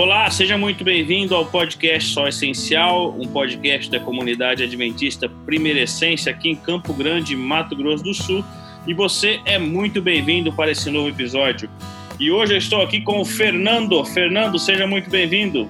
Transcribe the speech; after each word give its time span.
Olá, 0.00 0.30
seja 0.30 0.56
muito 0.56 0.84
bem-vindo 0.84 1.34
ao 1.34 1.44
podcast 1.44 2.14
Só 2.14 2.28
Essencial, 2.28 3.16
um 3.18 3.26
podcast 3.26 3.90
da 3.90 3.98
comunidade 3.98 4.62
adventista 4.62 5.28
Primeira 5.44 5.80
Essência 5.80 6.30
aqui 6.30 6.50
em 6.50 6.54
Campo 6.54 6.94
Grande, 6.94 7.34
Mato 7.34 7.74
Grosso 7.74 8.04
do 8.04 8.14
Sul. 8.14 8.44
E 8.86 8.94
você 8.94 9.40
é 9.44 9.58
muito 9.58 10.00
bem-vindo 10.00 10.52
para 10.52 10.70
esse 10.70 10.88
novo 10.88 11.08
episódio. 11.08 11.68
E 12.16 12.30
hoje 12.30 12.52
eu 12.52 12.58
estou 12.58 12.80
aqui 12.80 13.00
com 13.00 13.20
o 13.20 13.24
Fernando. 13.24 14.04
Fernando, 14.04 14.56
seja 14.56 14.86
muito 14.86 15.10
bem-vindo. 15.10 15.68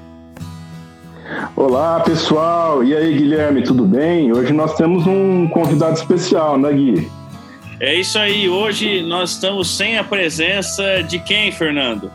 Olá, 1.56 2.00
pessoal. 2.00 2.84
E 2.84 2.94
aí, 2.94 3.16
Guilherme, 3.16 3.62
tudo 3.62 3.86
bem? 3.86 4.30
Hoje 4.30 4.52
nós 4.52 4.74
temos 4.74 5.06
um 5.06 5.48
convidado 5.48 5.94
especial, 5.94 6.58
né, 6.58 6.70
Gui? 6.70 7.10
É 7.80 7.94
isso 7.94 8.18
aí. 8.18 8.46
Hoje 8.46 9.00
nós 9.00 9.30
estamos 9.30 9.74
sem 9.74 9.96
a 9.96 10.04
presença 10.04 11.02
de 11.02 11.18
quem, 11.18 11.50
Fernando? 11.50 12.10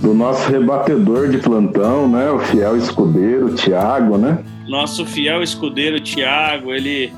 Do 0.00 0.14
nosso 0.14 0.50
rebatedor 0.50 1.28
de 1.28 1.38
plantão, 1.38 2.08
né? 2.08 2.30
O 2.30 2.38
fiel 2.38 2.76
escudeiro, 2.76 3.54
Tiago, 3.54 4.18
né? 4.18 4.44
Nosso 4.68 5.06
fiel 5.06 5.42
escudeiro, 5.42 6.00
Tiago, 6.00 6.72
ele 6.72 7.12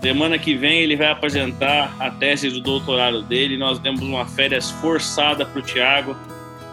semana 0.00 0.38
que 0.38 0.54
vem 0.54 0.80
ele 0.80 0.96
vai 0.96 1.10
apresentar 1.10 1.94
a 1.98 2.10
tese 2.10 2.48
do 2.50 2.60
doutorado 2.60 3.22
dele. 3.22 3.56
Nós 3.56 3.78
demos 3.78 4.02
uma 4.02 4.26
férias 4.26 4.70
forçada 4.70 5.44
para 5.44 5.58
o 5.58 5.62
Tiago. 5.62 6.16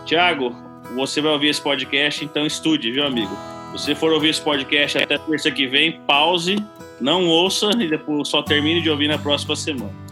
Tiago, 0.06 0.56
você 0.96 1.22
vai 1.22 1.32
ouvir 1.32 1.50
esse 1.50 1.62
podcast, 1.62 2.24
então 2.24 2.46
estude, 2.46 2.92
viu, 2.92 3.06
amigo? 3.06 3.36
Se 3.72 3.84
você 3.84 3.96
for 3.96 4.12
ouvir 4.12 4.30
esse 4.30 4.42
podcast 4.42 4.98
até 4.98 5.18
terça 5.18 5.52
que 5.52 5.68
vem, 5.68 6.00
pause, 6.08 6.58
não 7.00 7.26
ouça 7.28 7.70
e 7.80 7.88
depois 7.88 8.28
só 8.28 8.42
termine 8.42 8.82
de 8.82 8.90
ouvir 8.90 9.08
na 9.08 9.18
próxima 9.18 9.56
semana. 9.56 10.09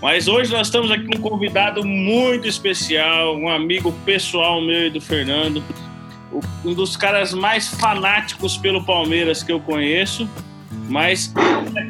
Mas 0.00 0.28
hoje 0.28 0.52
nós 0.52 0.68
estamos 0.68 0.90
aqui 0.90 1.06
com 1.06 1.18
um 1.18 1.20
convidado 1.20 1.84
muito 1.84 2.46
especial, 2.46 3.36
um 3.36 3.48
amigo 3.48 3.92
pessoal 4.04 4.60
meu 4.60 4.86
e 4.86 4.90
do 4.90 5.00
Fernando, 5.00 5.62
um 6.64 6.72
dos 6.72 6.96
caras 6.96 7.34
mais 7.34 7.68
fanáticos 7.68 8.56
pelo 8.56 8.84
Palmeiras 8.84 9.42
que 9.42 9.50
eu 9.50 9.58
conheço, 9.58 10.28
mas 10.88 11.32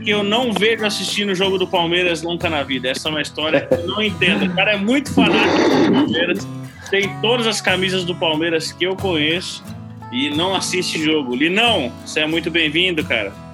que 0.03 0.11
eu 0.11 0.23
não 0.23 0.53
vejo 0.55 0.87
assistindo 0.87 1.31
o 1.31 1.35
jogo 1.35 1.59
do 1.59 1.67
Palmeiras 1.67 2.23
nunca 2.23 2.49
na 2.49 2.63
vida. 2.63 2.89
Essa 2.89 3.09
é 3.09 3.11
uma 3.11 3.21
história 3.21 3.61
que 3.61 3.75
eu 3.75 3.87
não 3.87 4.03
entendo. 4.03 4.47
O 4.47 4.55
cara 4.55 4.73
é 4.73 4.77
muito 4.77 5.13
fanático 5.13 5.69
do 5.69 5.93
Palmeiras, 5.93 6.49
tem 6.91 7.09
todas 7.21 7.47
as 7.47 7.61
camisas 7.61 8.05
do 8.05 8.15
Palmeiras 8.15 8.73
que 8.73 8.85
eu 8.85 8.97
conheço 8.97 9.63
e 10.11 10.31
não 10.31 10.55
assiste 10.55 11.03
jogo. 11.03 11.37
Linão, 11.37 11.93
você 12.07 12.21
é 12.21 12.27
muito 12.27 12.51
bem-vindo, 12.51 13.05
cara. 13.05 13.48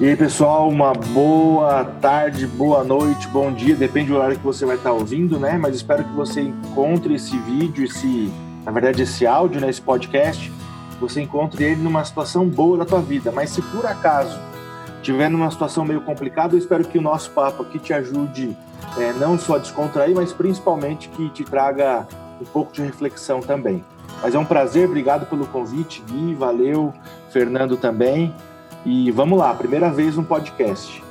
E 0.00 0.08
aí, 0.08 0.16
pessoal, 0.16 0.66
uma 0.66 0.94
boa 0.94 1.84
tarde, 2.00 2.46
boa 2.46 2.82
noite, 2.82 3.28
bom 3.28 3.52
dia, 3.52 3.76
depende 3.76 4.08
do 4.08 4.16
horário 4.16 4.38
que 4.38 4.42
você 4.42 4.64
vai 4.64 4.76
estar 4.76 4.92
ouvindo, 4.92 5.38
né? 5.38 5.58
Mas 5.58 5.76
espero 5.76 6.02
que 6.02 6.12
você 6.14 6.40
encontre 6.40 7.16
esse 7.16 7.36
vídeo, 7.36 7.84
esse, 7.84 8.32
na 8.64 8.72
verdade, 8.72 9.02
esse 9.02 9.26
áudio, 9.26 9.60
né, 9.60 9.68
esse 9.68 9.82
podcast, 9.82 10.50
você 10.98 11.20
encontre 11.20 11.64
ele 11.64 11.82
numa 11.82 12.02
situação 12.02 12.48
boa 12.48 12.78
da 12.78 12.86
tua 12.86 13.02
vida. 13.02 13.30
Mas 13.30 13.50
se 13.50 13.60
por 13.60 13.84
acaso 13.84 14.40
tiver 15.02 15.28
numa 15.28 15.50
situação 15.50 15.84
meio 15.84 16.00
complicada, 16.00 16.54
eu 16.54 16.58
espero 16.58 16.82
que 16.82 16.96
o 16.96 17.02
nosso 17.02 17.30
papo 17.32 17.62
aqui 17.62 17.78
te 17.78 17.92
ajude 17.92 18.56
é, 18.96 19.12
não 19.12 19.38
só 19.38 19.56
a 19.56 19.58
descontrair, 19.58 20.16
mas 20.16 20.32
principalmente 20.32 21.10
que 21.10 21.28
te 21.28 21.44
traga 21.44 22.08
um 22.40 22.46
pouco 22.46 22.72
de 22.72 22.80
reflexão 22.80 23.40
também. 23.40 23.84
Mas 24.22 24.34
é 24.34 24.38
um 24.38 24.46
prazer, 24.46 24.88
obrigado 24.88 25.26
pelo 25.26 25.46
convite, 25.46 26.02
Gui, 26.06 26.34
valeu, 26.34 26.90
Fernando 27.28 27.76
também. 27.76 28.34
E 28.84 29.10
vamos 29.10 29.38
lá, 29.38 29.54
primeira 29.54 29.90
vez 29.90 30.16
no 30.16 30.24
podcast. 30.24 31.02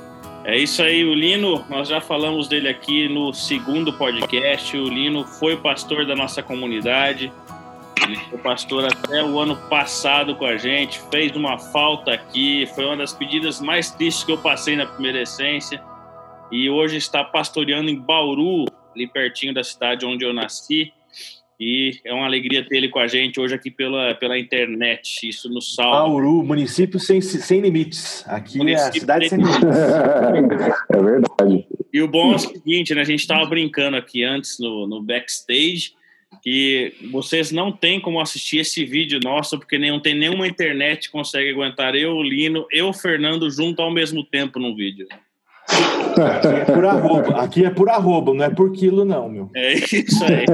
É 0.44 0.56
isso 0.56 0.82
aí, 0.82 1.04
o 1.04 1.14
Lino, 1.14 1.64
nós 1.68 1.88
já 1.88 2.00
falamos 2.00 2.48
dele 2.48 2.68
aqui 2.68 3.08
no 3.08 3.32
segundo 3.32 3.92
podcast. 3.92 4.76
O 4.76 4.88
Lino 4.88 5.24
foi 5.24 5.56
pastor 5.56 6.06
da 6.06 6.16
nossa 6.16 6.42
comunidade, 6.42 7.32
ele 8.02 8.16
foi 8.16 8.38
pastor 8.38 8.84
até 8.86 9.22
o 9.22 9.38
ano 9.38 9.54
passado 9.68 10.34
com 10.34 10.46
a 10.46 10.56
gente, 10.56 11.00
fez 11.10 11.36
uma 11.36 11.58
falta 11.58 12.12
aqui, 12.12 12.66
foi 12.74 12.86
uma 12.86 12.96
das 12.96 13.12
pedidas 13.12 13.60
mais 13.60 13.90
tristes 13.90 14.24
que 14.24 14.32
eu 14.32 14.38
passei 14.38 14.76
na 14.76 14.86
primeira 14.86 15.22
essência. 15.22 15.82
E 16.50 16.68
hoje 16.68 16.96
está 16.96 17.22
pastoreando 17.22 17.90
em 17.90 17.98
Bauru, 17.98 18.64
ali 18.94 19.06
pertinho 19.06 19.54
da 19.54 19.62
cidade 19.62 20.04
onde 20.04 20.24
eu 20.24 20.32
nasci. 20.32 20.92
E 21.60 22.00
é 22.06 22.14
uma 22.14 22.24
alegria 22.24 22.64
ter 22.66 22.78
ele 22.78 22.88
com 22.88 22.98
a 22.98 23.06
gente 23.06 23.38
hoje 23.38 23.54
aqui 23.54 23.70
pela, 23.70 24.14
pela 24.14 24.38
internet. 24.38 25.28
Isso 25.28 25.46
no 25.50 25.60
salve. 25.60 26.10
Bauru, 26.10 26.42
município 26.42 26.98
sem, 26.98 27.20
sem 27.20 27.60
limites. 27.60 28.24
Aqui 28.26 28.56
município 28.56 28.86
é 28.86 28.88
a 28.88 28.92
cidade 29.00 29.28
sem 29.28 29.38
limites. 29.38 29.60
é 30.88 31.02
verdade. 31.02 31.66
E 31.92 32.00
o 32.00 32.08
bom 32.08 32.32
é 32.32 32.36
o 32.36 32.38
seguinte, 32.38 32.94
né? 32.94 33.02
A 33.02 33.04
gente 33.04 33.20
estava 33.20 33.44
brincando 33.44 33.98
aqui 33.98 34.24
antes 34.24 34.58
no, 34.58 34.86
no 34.86 35.02
backstage 35.02 35.92
que 36.42 36.94
vocês 37.10 37.52
não 37.52 37.70
têm 37.70 38.00
como 38.00 38.20
assistir 38.20 38.60
esse 38.60 38.82
vídeo 38.84 39.20
nosso, 39.22 39.58
porque 39.58 39.78
não 39.78 40.00
tem 40.00 40.14
nenhuma 40.14 40.46
internet 40.46 41.08
que 41.08 41.12
consegue 41.12 41.50
aguentar 41.50 41.94
eu, 41.94 42.12
o 42.12 42.22
Lino, 42.22 42.66
eu, 42.70 42.88
o 42.88 42.92
Fernando, 42.94 43.50
junto 43.50 43.82
ao 43.82 43.90
mesmo 43.90 44.24
tempo 44.24 44.58
no 44.58 44.74
vídeo. 44.74 45.06
Aqui 46.26 46.48
é 46.54 46.64
por 46.64 46.84
arroba, 46.84 47.40
aqui 47.40 47.64
é 47.64 47.70
por 47.70 47.88
arroba, 47.88 48.34
não 48.34 48.44
é 48.44 48.50
por 48.50 48.72
quilo, 48.72 49.04
não, 49.04 49.28
meu. 49.28 49.50
É 49.54 49.74
isso 49.74 50.24
aí. 50.24 50.44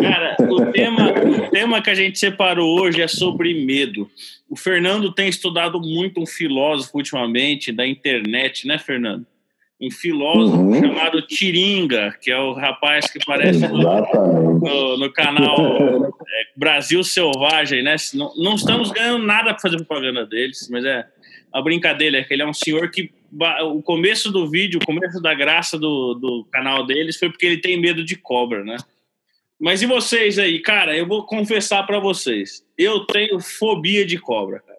Cara, 0.00 0.36
o 0.40 0.66
tema, 0.72 1.10
o 1.10 1.50
tema 1.50 1.82
que 1.82 1.90
a 1.90 1.94
gente 1.94 2.18
separou 2.18 2.80
hoje 2.80 3.00
é 3.00 3.08
sobre 3.08 3.64
medo. 3.64 4.08
O 4.48 4.56
Fernando 4.56 5.12
tem 5.12 5.28
estudado 5.28 5.80
muito 5.80 6.20
um 6.20 6.26
filósofo 6.26 6.96
ultimamente 6.96 7.70
da 7.72 7.86
internet, 7.86 8.66
né, 8.66 8.78
Fernando? 8.78 9.26
Um 9.80 9.90
filósofo 9.92 10.58
uhum. 10.58 10.80
chamado 10.80 11.22
Tiringa, 11.22 12.12
que 12.20 12.32
é 12.32 12.38
o 12.38 12.52
rapaz 12.52 13.08
que 13.10 13.18
aparece 13.22 13.60
no, 13.68 14.58
no, 14.58 14.96
no 14.98 15.12
canal 15.12 16.04
é, 16.04 16.42
Brasil 16.56 17.04
Selvagem, 17.04 17.84
né? 17.84 17.94
Não, 18.14 18.32
não 18.36 18.54
estamos 18.56 18.90
ganhando 18.90 19.24
nada 19.24 19.50
para 19.50 19.60
fazer 19.60 19.76
propaganda 19.76 20.26
deles, 20.26 20.68
mas 20.68 20.84
é 20.84 21.06
a 21.52 21.62
brincadeira 21.62 22.18
é 22.18 22.24
que 22.24 22.34
ele 22.34 22.42
é 22.42 22.46
um 22.46 22.52
senhor 22.52 22.90
que 22.90 23.10
o 23.30 23.82
começo 23.82 24.30
do 24.30 24.48
vídeo, 24.48 24.80
o 24.82 24.86
começo 24.86 25.20
da 25.20 25.34
graça 25.34 25.78
do, 25.78 26.14
do 26.14 26.48
canal 26.50 26.86
deles 26.86 27.18
foi 27.18 27.28
porque 27.28 27.46
ele 27.46 27.58
tem 27.58 27.80
medo 27.80 28.04
de 28.04 28.16
cobra, 28.16 28.64
né? 28.64 28.76
Mas 29.60 29.82
e 29.82 29.86
vocês 29.86 30.38
aí, 30.38 30.60
cara? 30.60 30.96
Eu 30.96 31.06
vou 31.06 31.26
confessar 31.26 31.84
para 31.84 31.98
vocês, 31.98 32.64
eu 32.76 33.00
tenho 33.00 33.40
fobia 33.40 34.06
de 34.06 34.18
cobra, 34.18 34.60
cara. 34.60 34.78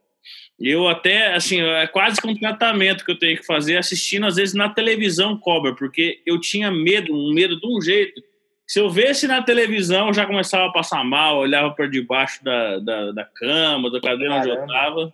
Eu 0.59 0.89
até, 0.89 1.33
assim, 1.33 1.61
é 1.61 1.87
quase 1.87 2.19
que 2.19 2.27
um 2.27 2.35
tratamento 2.35 3.05
que 3.05 3.11
eu 3.11 3.17
tenho 3.17 3.37
que 3.37 3.45
fazer 3.45 3.77
assistindo, 3.77 4.25
às 4.25 4.35
vezes, 4.35 4.53
na 4.53 4.67
televisão 4.67 5.37
cobra, 5.37 5.73
porque 5.73 6.21
eu 6.25 6.39
tinha 6.39 6.69
medo, 6.69 7.13
um 7.13 7.33
medo 7.33 7.57
de 7.57 7.66
um 7.66 7.79
jeito. 7.81 8.21
Se 8.67 8.79
eu 8.79 8.89
vesse 8.89 9.25
na 9.25 9.41
televisão, 9.41 10.07
eu 10.07 10.13
já 10.13 10.25
começava 10.25 10.66
a 10.67 10.71
passar 10.71 11.03
mal, 11.03 11.39
olhava 11.39 11.71
para 11.71 11.87
debaixo 11.87 12.43
da, 12.43 12.77
da, 12.79 13.11
da, 13.11 13.23
cama, 13.23 13.89
da 13.89 14.01
cadeira 14.01 14.35
Caramba. 14.35 14.51
onde 14.51 14.61
eu 14.61 14.67
tava. 14.67 15.13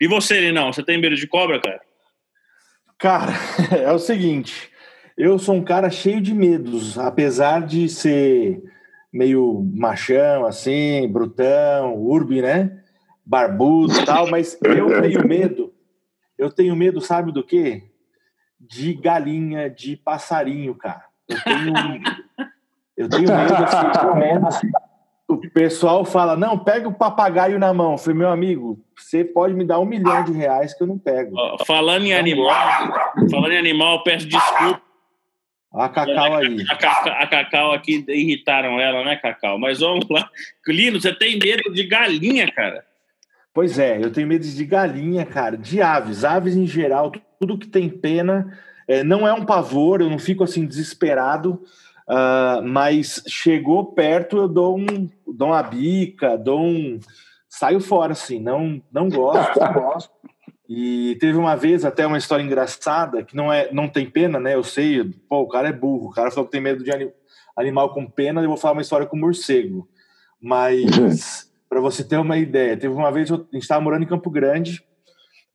E 0.00 0.08
você, 0.08 0.50
não? 0.52 0.72
Você 0.72 0.82
tem 0.82 0.98
medo 0.98 1.14
de 1.14 1.26
cobra, 1.26 1.60
cara? 1.60 1.80
Cara, 2.98 3.32
é 3.70 3.92
o 3.92 3.98
seguinte, 3.98 4.70
eu 5.16 5.38
sou 5.38 5.54
um 5.54 5.64
cara 5.64 5.88
cheio 5.88 6.20
de 6.20 6.34
medos, 6.34 6.98
apesar 6.98 7.64
de 7.64 7.88
ser 7.88 8.60
meio 9.12 9.64
machão, 9.72 10.44
assim, 10.44 11.08
brutão, 11.08 11.94
urbe, 11.94 12.42
né? 12.42 12.82
Barbudo 13.24 14.00
e 14.00 14.04
tal, 14.04 14.28
mas 14.28 14.58
eu 14.62 15.00
tenho 15.00 15.26
medo. 15.26 15.72
Eu 16.36 16.50
tenho 16.50 16.74
medo, 16.74 17.00
sabe 17.00 17.30
do 17.30 17.44
quê? 17.44 17.84
De 18.60 18.94
galinha, 18.94 19.70
de 19.70 19.96
passarinho, 19.96 20.74
cara. 20.74 21.04
Eu 21.28 21.36
tenho, 21.44 21.72
eu 22.96 23.08
tenho 23.08 23.28
medo, 23.28 23.54
assim, 23.54 23.86
medo, 24.18 24.46
assim. 24.46 24.70
O 25.28 25.36
pessoal 25.50 26.06
fala, 26.06 26.36
não, 26.36 26.58
pega 26.58 26.88
o 26.88 26.94
papagaio 26.94 27.58
na 27.58 27.74
mão. 27.74 27.92
Eu 27.92 27.98
falei, 27.98 28.18
meu 28.18 28.30
amigo, 28.30 28.82
você 28.96 29.22
pode 29.22 29.52
me 29.52 29.62
dar 29.62 29.78
um 29.78 29.84
milhão 29.84 30.24
de 30.24 30.32
reais 30.32 30.72
que 30.72 30.82
eu 30.82 30.86
não 30.86 30.98
pego. 30.98 31.36
falando 31.66 32.06
em 32.06 32.14
animal, 32.14 32.56
falando 33.30 33.52
em 33.52 33.58
animal, 33.58 34.02
peço 34.02 34.26
desculpa. 34.26 34.80
A 35.70 35.86
Cacau 35.88 36.36
aí. 36.36 36.64
A, 36.70 36.72
a, 36.72 37.22
a, 37.24 37.26
Cacau 37.26 37.72
aqui 37.72 38.02
irritaram 38.08 38.80
ela, 38.80 39.04
né, 39.04 39.16
Cacau? 39.16 39.58
Mas 39.58 39.80
vamos 39.80 40.08
lá. 40.08 40.28
Lino, 40.66 40.98
você 40.98 41.14
tem 41.14 41.38
medo 41.38 41.70
de 41.74 41.84
galinha, 41.84 42.50
cara? 42.50 42.82
Pois 43.52 43.78
é, 43.78 44.02
eu 44.02 44.10
tenho 44.10 44.26
medo 44.26 44.46
de 44.46 44.64
galinha, 44.64 45.26
cara, 45.26 45.58
de 45.58 45.82
aves. 45.82 46.24
Aves 46.24 46.56
em 46.56 46.66
geral, 46.66 47.12
tudo 47.38 47.58
que 47.58 47.66
tem 47.66 47.88
pena. 47.88 48.58
É, 48.86 49.04
não 49.04 49.28
é 49.28 49.32
um 49.34 49.44
pavor, 49.44 50.00
eu 50.00 50.08
não 50.08 50.18
fico 50.18 50.42
assim 50.42 50.64
desesperado. 50.64 51.62
Uh, 52.08 52.62
mas 52.64 53.22
chegou 53.26 53.92
perto, 53.92 54.38
eu 54.38 54.48
dou, 54.48 54.78
um, 54.78 55.10
dou 55.26 55.48
uma 55.48 55.62
bica, 55.62 56.38
dou 56.38 56.60
um. 56.60 56.98
Saio 57.48 57.80
fora, 57.80 58.12
assim, 58.12 58.40
não, 58.40 58.82
não 58.90 59.08
gosto. 59.08 59.60
E 60.68 61.16
teve 61.20 61.36
uma 61.36 61.54
vez 61.54 61.84
até 61.84 62.06
uma 62.06 62.18
história 62.18 62.42
engraçada, 62.42 63.22
que 63.22 63.36
não 63.36 63.52
é 63.52 63.72
não 63.72 63.88
tem 63.88 64.08
pena, 64.08 64.38
né? 64.38 64.54
Eu 64.54 64.62
sei, 64.62 65.04
pô, 65.28 65.40
o 65.40 65.48
cara 65.48 65.68
é 65.68 65.72
burro, 65.72 66.08
o 66.08 66.12
cara 66.12 66.30
falou 66.30 66.46
que 66.46 66.52
tem 66.52 66.60
medo 66.60 66.82
de 66.82 66.90
animal 67.56 67.92
com 67.92 68.06
pena, 68.06 68.42
eu 68.42 68.48
vou 68.48 68.56
falar 68.56 68.74
uma 68.74 68.82
história 68.82 69.06
com 69.06 69.16
morcego. 69.16 69.88
Mas, 70.40 71.50
para 71.68 71.80
você 71.80 72.04
ter 72.04 72.18
uma 72.18 72.38
ideia, 72.38 72.76
teve 72.76 72.94
uma 72.94 73.10
vez, 73.10 73.30
a 73.30 73.36
gente 73.36 73.58
estava 73.58 73.80
morando 73.82 74.04
em 74.04 74.08
Campo 74.08 74.30
Grande, 74.30 74.82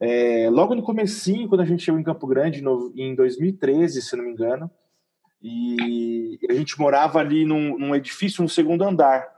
é, 0.00 0.48
logo 0.50 0.74
no 0.74 0.82
comecinho, 0.82 1.48
quando 1.48 1.62
a 1.62 1.64
gente 1.64 1.82
chegou 1.82 2.00
em 2.00 2.04
Campo 2.04 2.26
Grande, 2.26 2.60
no, 2.60 2.92
em 2.96 3.14
2013, 3.14 4.02
se 4.02 4.16
não 4.16 4.24
me 4.24 4.32
engano, 4.32 4.70
e 5.46 6.38
a 6.48 6.54
gente 6.54 6.80
morava 6.80 7.18
ali 7.18 7.44
num, 7.44 7.78
num 7.78 7.94
edifício 7.94 8.42
no 8.42 8.48
segundo 8.48 8.82
andar. 8.82 9.28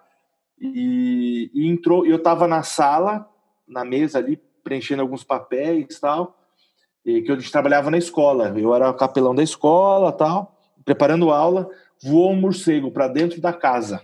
E, 0.56 1.50
e 1.52 1.66
entrou, 1.66 2.06
eu 2.06 2.14
estava 2.14 2.46
na 2.46 2.62
sala, 2.62 3.28
na 3.66 3.84
mesa 3.84 4.18
ali, 4.18 4.40
preenchendo 4.62 5.02
alguns 5.02 5.24
papéis 5.24 5.98
tal, 5.98 6.38
e 7.04 7.22
que 7.22 7.32
eu 7.32 7.50
trabalhava 7.50 7.90
na 7.90 7.98
escola. 7.98 8.54
Eu 8.56 8.72
era 8.72 8.94
capelão 8.94 9.34
da 9.34 9.42
escola 9.42 10.12
tal, 10.12 10.56
preparando 10.84 11.32
aula, 11.32 11.68
voou 12.00 12.30
um 12.30 12.40
morcego 12.40 12.92
para 12.92 13.08
dentro 13.08 13.40
da 13.40 13.52
casa. 13.52 14.00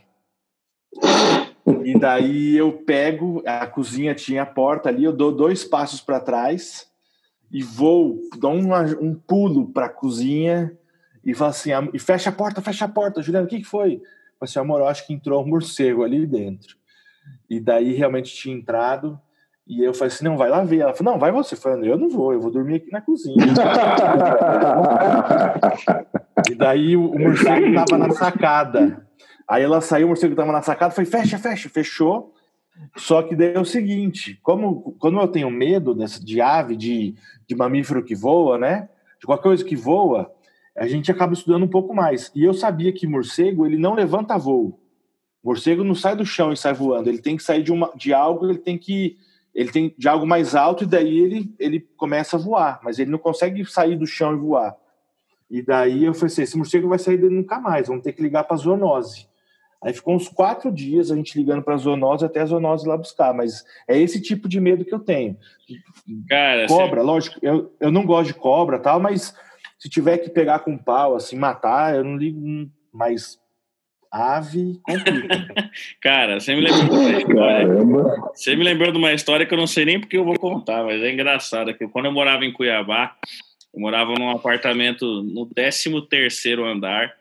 E 1.85 1.97
daí 1.97 2.57
eu 2.57 2.73
pego, 2.79 3.45
a 3.47 3.65
cozinha 3.69 4.13
tinha 4.13 4.43
a 4.43 4.47
porta 4.47 4.89
ali, 4.89 5.05
eu 5.05 5.13
dou 5.13 5.31
dois 5.31 5.63
passos 5.63 6.01
para 6.01 6.19
trás 6.19 6.91
e 7.49 7.63
vou, 7.63 8.19
dou 8.37 8.53
um, 8.53 8.75
um 9.01 9.15
pulo 9.15 9.69
para 9.69 9.87
a 9.87 9.89
cozinha 9.89 10.77
e 11.25 11.35
falo 11.35 11.51
assim, 11.51 11.71
e 11.93 11.99
fecha 11.99 12.31
a 12.31 12.33
porta, 12.33 12.61
fecha 12.61 12.85
a 12.85 12.89
porta, 12.89 13.23
Juliano, 13.23 13.47
o 13.47 13.49
que, 13.49 13.59
que 13.61 13.65
foi? 13.65 14.01
Falei 14.39 14.43
assim, 14.43 14.59
amor, 14.59 14.81
eu 14.81 14.89
acho 14.89 15.07
que 15.07 15.15
entrou 15.15 15.43
um 15.43 15.47
morcego 15.47 16.03
ali 16.03 16.27
dentro. 16.27 16.77
E 17.49 17.61
daí 17.61 17.93
realmente 17.93 18.35
tinha 18.35 18.57
entrado, 18.57 19.21
e 19.67 19.85
eu 19.85 19.95
falei 19.95 20.13
assim, 20.13 20.25
não, 20.25 20.37
vai 20.37 20.49
lá 20.51 20.63
ver. 20.65 20.81
Ela 20.81 20.93
falou, 20.93 21.13
não, 21.13 21.21
vai 21.21 21.31
você. 21.31 21.55
Eu 21.55 21.59
falei, 21.59 21.91
eu 21.91 21.97
não 21.97 22.09
vou, 22.09 22.33
eu 22.33 22.41
vou 22.41 22.51
dormir 22.51 22.77
aqui 22.77 22.91
na 22.91 23.01
cozinha. 23.01 23.37
e 26.51 26.55
daí 26.55 26.97
o, 26.97 27.11
o 27.11 27.19
morcego 27.19 27.67
estava 27.67 27.99
na 27.99 28.11
sacada. 28.11 29.07
Aí 29.49 29.63
ela 29.63 29.81
saiu, 29.81 30.07
o 30.07 30.09
morcego 30.09 30.33
estava 30.33 30.53
na 30.53 30.63
sacada, 30.63 30.93
foi 30.93 31.05
fecha, 31.05 31.39
fecha, 31.39 31.69
fechou. 31.69 32.35
Só 32.97 33.23
que 33.23 33.37
daí 33.37 33.55
é 33.55 33.61
o 33.61 33.65
seguinte, 33.65 34.39
como 34.43 34.97
quando 34.99 35.21
eu 35.21 35.29
tenho 35.29 35.51
medo 35.51 35.95
dessa, 35.95 36.23
de 36.23 36.41
ave, 36.41 36.75
de, 36.75 37.15
de 37.47 37.55
mamífero 37.55 38.03
que 38.03 38.15
voa, 38.15 38.59
né? 38.59 38.89
De 39.21 39.27
qualquer 39.27 39.45
coisa 39.45 39.65
que 39.65 39.77
voa, 39.77 40.33
a 40.77 40.87
gente 40.87 41.11
acaba 41.11 41.33
estudando 41.33 41.65
um 41.65 41.69
pouco 41.69 41.95
mais. 41.95 42.31
E 42.35 42.45
eu 42.45 42.55
sabia 42.55 42.93
que 42.93 43.07
morcego, 43.07 43.67
ele 43.67 43.77
não 43.77 43.95
levanta 43.95 44.39
voo. 44.39 44.81
Morcego 45.43 45.85
não 45.85 45.95
sai 45.95 46.17
do 46.17 46.25
chão 46.25 46.53
e 46.53 46.57
sai 46.57 46.73
voando. 46.73 47.09
Ele 47.09 47.19
tem 47.19 47.37
que 47.37 47.43
sair 47.43 47.63
de, 47.63 47.73
uma, 47.73 47.91
de 47.97 48.15
algo, 48.15 48.49
ele 48.49 48.59
tem 48.59 48.79
que 48.79 49.17
ele 49.55 49.71
tem 49.71 49.95
de 49.99 50.09
algo 50.09 50.27
mais 50.27 50.55
alto 50.55 50.85
e 50.85 50.87
daí 50.87 51.19
ele, 51.19 51.55
ele 51.59 51.81
começa 51.97 52.37
a 52.37 52.41
voar, 52.41 52.81
mas 52.83 52.99
ele 52.99 53.11
não 53.11 53.19
consegue 53.19 53.65
sair 53.67 53.97
do 53.97 54.07
chão 54.07 54.33
e 54.33 54.39
voar. 54.39 54.75
E 55.51 55.61
daí 55.61 56.05
eu 56.05 56.15
falei 56.15 56.29
assim, 56.29 56.43
esse 56.43 56.57
morcego 56.57 56.89
vai 56.89 56.99
sair 56.99 57.19
dele 57.19 57.35
nunca 57.35 57.61
mais, 57.61 57.89
vamos 57.89 58.03
ter 58.03 58.13
que 58.13 58.23
ligar 58.23 58.45
para 58.45 58.55
a 58.55 58.59
zoonose. 58.59 59.27
Aí 59.83 59.93
ficou 59.93 60.15
uns 60.15 60.29
quatro 60.29 60.73
dias 60.73 61.11
a 61.11 61.17
gente 61.17 61.37
ligando 61.37 61.63
para 61.63 61.75
a 61.75 61.77
zoonose 61.77 62.25
até 62.25 62.41
a 62.41 62.47
zoonose 62.47 62.89
lá 62.89 62.97
buscar, 62.97 63.35
mas 63.35 63.65
é 63.87 63.99
esse 63.99 64.23
tipo 64.23 64.49
de 64.49 64.59
medo 64.61 64.85
que 64.85 64.95
eu 64.95 65.01
tenho. 65.01 65.37
Cara, 66.29 66.67
cobra, 66.67 67.03
lógico, 67.03 67.39
eu, 67.43 67.75
eu 67.79 67.93
não 67.93 68.07
gosto 68.07 68.29
de 68.29 68.35
cobra 68.35 68.79
tal, 68.79 69.01
mas 69.01 69.35
se 69.83 69.89
tiver 69.89 70.19
que 70.19 70.31
pegar 70.31 70.61
com 70.61 70.79
pau, 70.79 71.17
assim, 71.17 71.35
matar, 71.35 71.97
eu 71.97 72.05
não 72.05 72.17
ligo, 72.17 72.71
mas 72.95 73.37
ave 74.13 74.81
complica. 74.81 75.53
Cara, 76.01 76.39
você 76.39 76.55
me 76.55 76.61
lembrou 76.61 76.89
de 76.89 76.95
uma 76.95 77.19
história. 77.19 77.67
Você 78.33 78.57
me 78.57 78.63
lembrou 78.65 78.93
de 78.93 78.99
uma 78.99 79.13
história 79.13 79.45
que 79.45 79.53
eu 79.53 79.59
não 79.59 79.67
sei 79.67 79.85
nem 79.85 79.99
porque 79.99 80.17
eu 80.17 80.25
vou 80.25 80.39
contar, 80.39 80.85
mas 80.85 81.03
é 81.03 81.11
engraçado 81.11 81.75
que 81.75 81.89
quando 81.89 82.05
eu 82.05 82.13
morava 82.13 82.45
em 82.45 82.53
Cuiabá, 82.53 83.17
eu 83.75 83.81
morava 83.81 84.15
num 84.15 84.31
apartamento 84.31 85.05
no 85.25 85.47
13 85.47 86.01
terceiro 86.09 86.65
andar. 86.65 87.17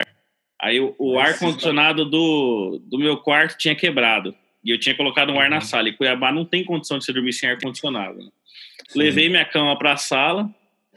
Aí 0.61 0.79
o, 0.79 0.93
o 0.99 1.19
ar 1.19 1.39
condicionado 1.39 2.05
do, 2.05 2.79
do 2.83 2.99
meu 2.99 3.17
quarto 3.17 3.57
tinha 3.57 3.75
quebrado 3.75 4.35
e 4.63 4.69
eu 4.69 4.79
tinha 4.79 4.95
colocado 4.95 5.31
um 5.31 5.39
ar 5.39 5.49
na 5.49 5.55
uhum. 5.55 5.61
sala. 5.61 5.89
E 5.89 5.93
Cuiabá 5.93 6.31
não 6.31 6.45
tem 6.45 6.63
condição 6.63 6.99
de 6.99 7.05
você 7.05 7.11
dormir 7.11 7.33
sem 7.33 7.49
ar 7.49 7.59
condicionado. 7.59 8.19
Né? 8.19 8.29
Levei 8.95 9.29
minha 9.29 9.45
cama 9.45 9.75
para 9.79 9.93
a 9.93 9.97
sala 9.97 10.47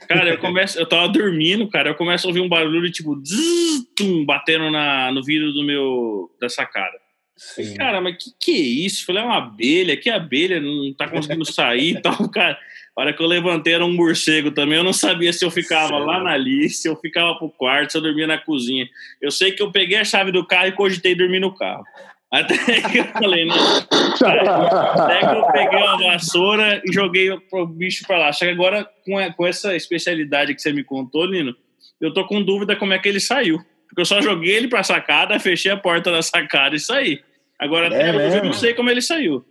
Cara, 0.09 0.31
eu 0.31 0.39
começo, 0.39 0.79
eu 0.79 0.87
tava 0.87 1.09
dormindo, 1.09 1.69
cara, 1.69 1.91
eu 1.91 1.95
começo 1.95 2.27
a 2.27 2.29
ouvir 2.29 2.41
um 2.41 2.49
barulho 2.49 2.91
tipo 2.91 3.21
zzz, 3.23 3.85
tum, 3.97 4.25
batendo 4.25 4.71
na, 4.71 5.11
no 5.13 5.23
vidro 5.23 5.53
do 5.53 5.65
meu 5.65 6.31
da 6.41 6.49
sacada. 6.49 7.05
Sim. 7.37 7.75
Cara, 7.75 8.01
mas 8.01 8.17
que 8.17 8.31
que 8.41 8.53
é 8.53 8.87
isso? 8.87 9.05
Falei, 9.05 9.23
é 9.23 9.27
uma 9.27 9.39
abelha, 9.39 9.97
que 9.97 10.09
abelha 10.09 10.61
não 10.61 10.93
tá 10.95 11.09
conseguindo 11.09 11.45
sair 11.45 11.97
e 11.97 12.01
tal, 12.01 12.29
cara. 12.31 12.59
A 12.97 13.01
hora 13.01 13.13
que 13.13 13.21
eu 13.21 13.27
levantei 13.27 13.75
era 13.75 13.85
um 13.85 13.93
morcego 13.93 14.53
também, 14.53 14.79
eu 14.79 14.85
não 14.85 14.93
sabia 14.93 15.33
se 15.33 15.45
eu 15.45 15.51
ficava 15.51 15.99
lá 15.99 16.23
na 16.23 16.37
lista, 16.37 16.83
se 16.83 16.89
eu 16.89 16.95
ficava 16.95 17.35
pro 17.37 17.51
quarto, 17.51 17.91
se 17.91 17.99
eu 17.99 18.03
dormia 18.03 18.27
na 18.27 18.39
cozinha. 18.39 18.89
Eu 19.21 19.33
sei 19.33 19.51
que 19.51 19.61
eu 19.61 19.73
peguei 19.73 19.99
a 19.99 20.05
chave 20.05 20.31
do 20.31 20.47
carro 20.47 20.69
e 20.69 20.73
cogitei 20.73 21.13
dormir 21.13 21.41
no 21.41 21.53
carro. 21.53 21.85
Até 22.35 22.57
que 22.91 22.99
eu 22.99 23.05
falei, 23.05 23.45
não. 23.45 23.57
Até 23.57 25.21
que 25.21 25.37
eu 25.37 25.47
peguei 25.53 25.79
uma 25.79 25.99
vassoura 25.99 26.83
e 26.85 26.93
joguei 26.93 27.31
o 27.31 27.67
bicho 27.67 28.05
pra 28.07 28.19
lá. 28.19 28.33
Só 28.33 28.45
que 28.45 28.51
agora, 28.51 28.85
com, 29.05 29.33
com 29.35 29.47
essa 29.47 29.77
especialidade 29.77 30.53
que 30.53 30.61
você 30.61 30.73
me 30.73 30.83
contou, 30.83 31.25
Lino, 31.27 31.55
eu 32.01 32.13
tô 32.13 32.27
com 32.27 32.43
dúvida 32.43 32.75
como 32.75 32.93
é 32.93 32.99
que 32.99 33.09
ele 33.09 33.21
saiu. 33.21 33.59
Porque 33.89 34.01
eu 34.01 34.05
só 34.05 34.21
joguei 34.21 34.53
ele 34.53 34.67
pra 34.67 34.83
sacada, 34.83 35.39
fechei 35.39 35.71
a 35.71 35.77
porta 35.77 36.11
da 36.11 36.23
sacada 36.23 36.75
e 36.75 36.81
saí. 36.81 37.21
Agora, 37.57 37.87
é 37.87 38.11
até 38.11 38.27
hoje 38.27 38.39
eu 38.39 38.45
não 38.45 38.53
sei 38.53 38.75
como 38.75 38.91
ele 38.91 39.01
saiu. 39.01 39.45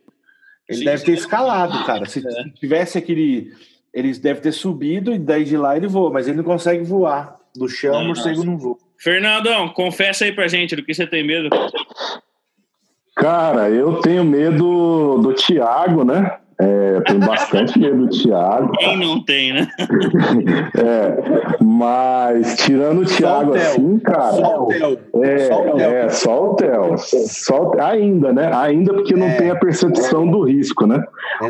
Ele 0.67 0.79
Sim, 0.79 0.85
deve 0.85 1.05
ter 1.05 1.13
escalado, 1.13 1.85
cara. 1.85 2.05
Se 2.05 2.19
é. 2.19 2.49
tivesse 2.59 2.97
aquele. 2.97 3.53
Ele 3.93 4.11
deve 4.17 4.41
ter 4.41 4.51
subido 4.51 5.13
e 5.13 5.19
daí 5.19 5.45
de 5.45 5.55
lá 5.55 5.77
ele 5.77 5.87
voa, 5.87 6.11
mas 6.11 6.27
ele 6.27 6.37
não 6.37 6.43
consegue 6.43 6.83
voar. 6.83 7.37
Do 7.55 7.69
chão, 7.69 8.01
o 8.01 8.07
morcego 8.07 8.43
não 8.43 8.57
voa. 8.57 8.77
Fernandão, 8.97 9.69
confessa 9.69 10.25
aí 10.25 10.31
pra 10.31 10.47
gente 10.47 10.75
do 10.75 10.83
que 10.83 10.93
você 10.93 11.05
tem 11.05 11.23
medo. 11.23 11.49
Cara, 13.15 13.69
eu 13.69 13.99
tenho 14.01 14.23
medo 14.23 15.19
do 15.19 15.33
Thiago, 15.33 16.03
né? 16.03 16.37
É, 16.59 16.93
eu 16.95 17.03
tenho 17.03 17.19
bastante 17.19 17.77
medo 17.79 18.05
do 18.05 18.09
Thiago. 18.09 18.71
Quem 18.77 18.97
não 18.97 19.23
tem, 19.23 19.53
né? 19.53 19.67
é, 20.77 21.63
mas 21.63 22.55
tirando 22.57 23.01
o 23.01 23.05
Thiago 23.05 23.53
assim, 23.55 23.99
cara. 23.99 24.33
Só 24.33 24.63
o 24.63 24.67
Theo. 24.67 24.99
É, 25.23 25.37
só 25.39 25.61
o 25.61 25.75
Theo. 25.75 25.89
É, 25.89 26.09
só 26.09 26.43
o 26.43 26.55
Theo. 26.55 26.97
Só, 26.97 27.71
ainda, 27.79 28.31
né? 28.33 28.51
Ainda 28.53 28.93
porque 28.93 29.15
não 29.15 29.27
é. 29.27 29.35
tem 29.35 29.49
a 29.49 29.55
percepção 29.55 30.29
do 30.29 30.43
risco, 30.43 30.85
né? 30.87 31.03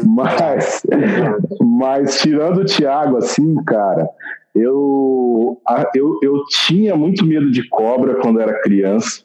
Mas, 0.06 0.84
mas 1.62 2.22
tirando 2.22 2.60
o 2.62 2.66
Thiago 2.66 3.18
assim, 3.18 3.56
cara, 3.66 4.08
eu, 4.56 5.60
eu, 5.96 6.20
eu 6.22 6.44
tinha 6.46 6.96
muito 6.96 7.26
medo 7.26 7.52
de 7.52 7.68
cobra 7.68 8.16
quando 8.16 8.40
era 8.40 8.62
criança 8.62 9.24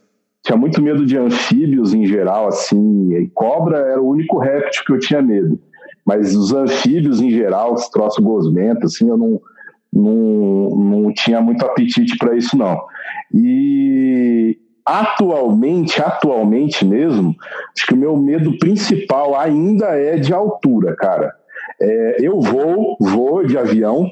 tinha 0.49 0.57
muito 0.57 0.81
medo 0.81 1.05
de 1.05 1.19
anfíbios 1.19 1.93
em 1.93 2.07
geral, 2.07 2.49
assim, 2.49 3.13
e 3.13 3.29
cobra 3.29 3.77
era 3.81 4.01
o 4.01 4.09
único 4.09 4.39
réptil 4.39 4.83
que 4.87 4.93
eu 4.95 4.99
tinha 4.99 5.21
medo. 5.21 5.61
Mas 6.07 6.35
os 6.35 6.55
anfíbios 6.55 7.21
em 7.21 7.31
geral, 7.31 7.75
os 7.75 7.87
troços 7.91 8.25
gosmentos, 8.25 8.95
assim, 8.95 9.11
eu 9.11 9.19
não, 9.19 9.39
não, 9.93 10.71
não 10.71 11.13
tinha 11.13 11.43
muito 11.43 11.67
apetite 11.67 12.17
para 12.17 12.35
isso, 12.35 12.57
não. 12.57 12.81
E 13.35 14.59
atualmente, 14.87 16.01
atualmente 16.01 16.83
mesmo, 16.83 17.37
acho 17.77 17.87
que 17.87 17.93
o 17.93 17.99
meu 17.99 18.17
medo 18.17 18.59
principal 18.59 19.39
ainda 19.39 19.89
é 19.89 20.17
de 20.17 20.33
altura, 20.33 20.97
cara. 20.97 21.31
É, 21.79 22.17
eu 22.21 22.41
vou, 22.41 22.97
vou 22.99 23.47
de 23.47 23.59
avião, 23.59 24.11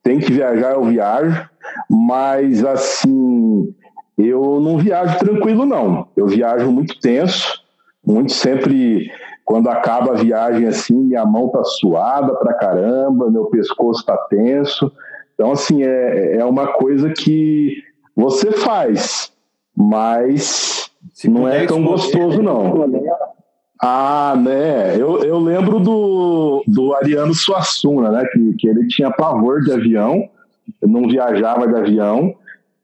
tem 0.00 0.20
que 0.20 0.32
viajar, 0.32 0.74
eu 0.74 0.84
viajo, 0.84 1.44
mas 1.90 2.64
assim, 2.64 3.74
eu 4.18 4.60
não 4.60 4.78
viajo 4.78 5.18
tranquilo, 5.18 5.64
não. 5.64 6.08
Eu 6.16 6.26
viajo 6.26 6.70
muito 6.70 6.98
tenso, 7.00 7.60
muito 8.04 8.32
sempre. 8.32 9.10
Quando 9.44 9.68
acaba 9.68 10.12
a 10.12 10.16
viagem 10.16 10.66
assim, 10.66 10.96
minha 10.96 11.24
mão 11.24 11.48
tá 11.48 11.64
suada 11.64 12.34
pra 12.36 12.54
caramba, 12.54 13.30
meu 13.30 13.46
pescoço 13.46 14.04
tá 14.04 14.16
tenso. 14.30 14.92
Então, 15.34 15.52
assim, 15.52 15.82
é, 15.82 16.36
é 16.36 16.44
uma 16.44 16.68
coisa 16.68 17.10
que 17.10 17.82
você 18.14 18.52
faz, 18.52 19.32
mas 19.76 20.90
Se 21.12 21.28
não 21.28 21.48
é 21.48 21.66
tão 21.66 21.82
gostoso, 21.82 22.42
não. 22.42 22.74
Ah, 23.82 24.34
né? 24.40 24.94
Eu, 24.94 25.24
eu 25.24 25.40
lembro 25.40 25.80
do, 25.80 26.62
do 26.68 26.94
Ariano 26.94 27.34
Suassuna, 27.34 28.10
né? 28.10 28.24
Que, 28.32 28.54
que 28.54 28.68
ele 28.68 28.86
tinha 28.86 29.10
pavor 29.10 29.60
de 29.62 29.72
avião, 29.72 30.28
não 30.80 31.08
viajava 31.08 31.66
de 31.66 31.74
avião. 31.74 32.32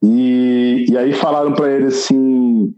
E, 0.03 0.87
e 0.89 0.97
aí 0.97 1.13
falaram 1.13 1.53
para 1.53 1.71
ele 1.71 1.87
assim: 1.87 2.75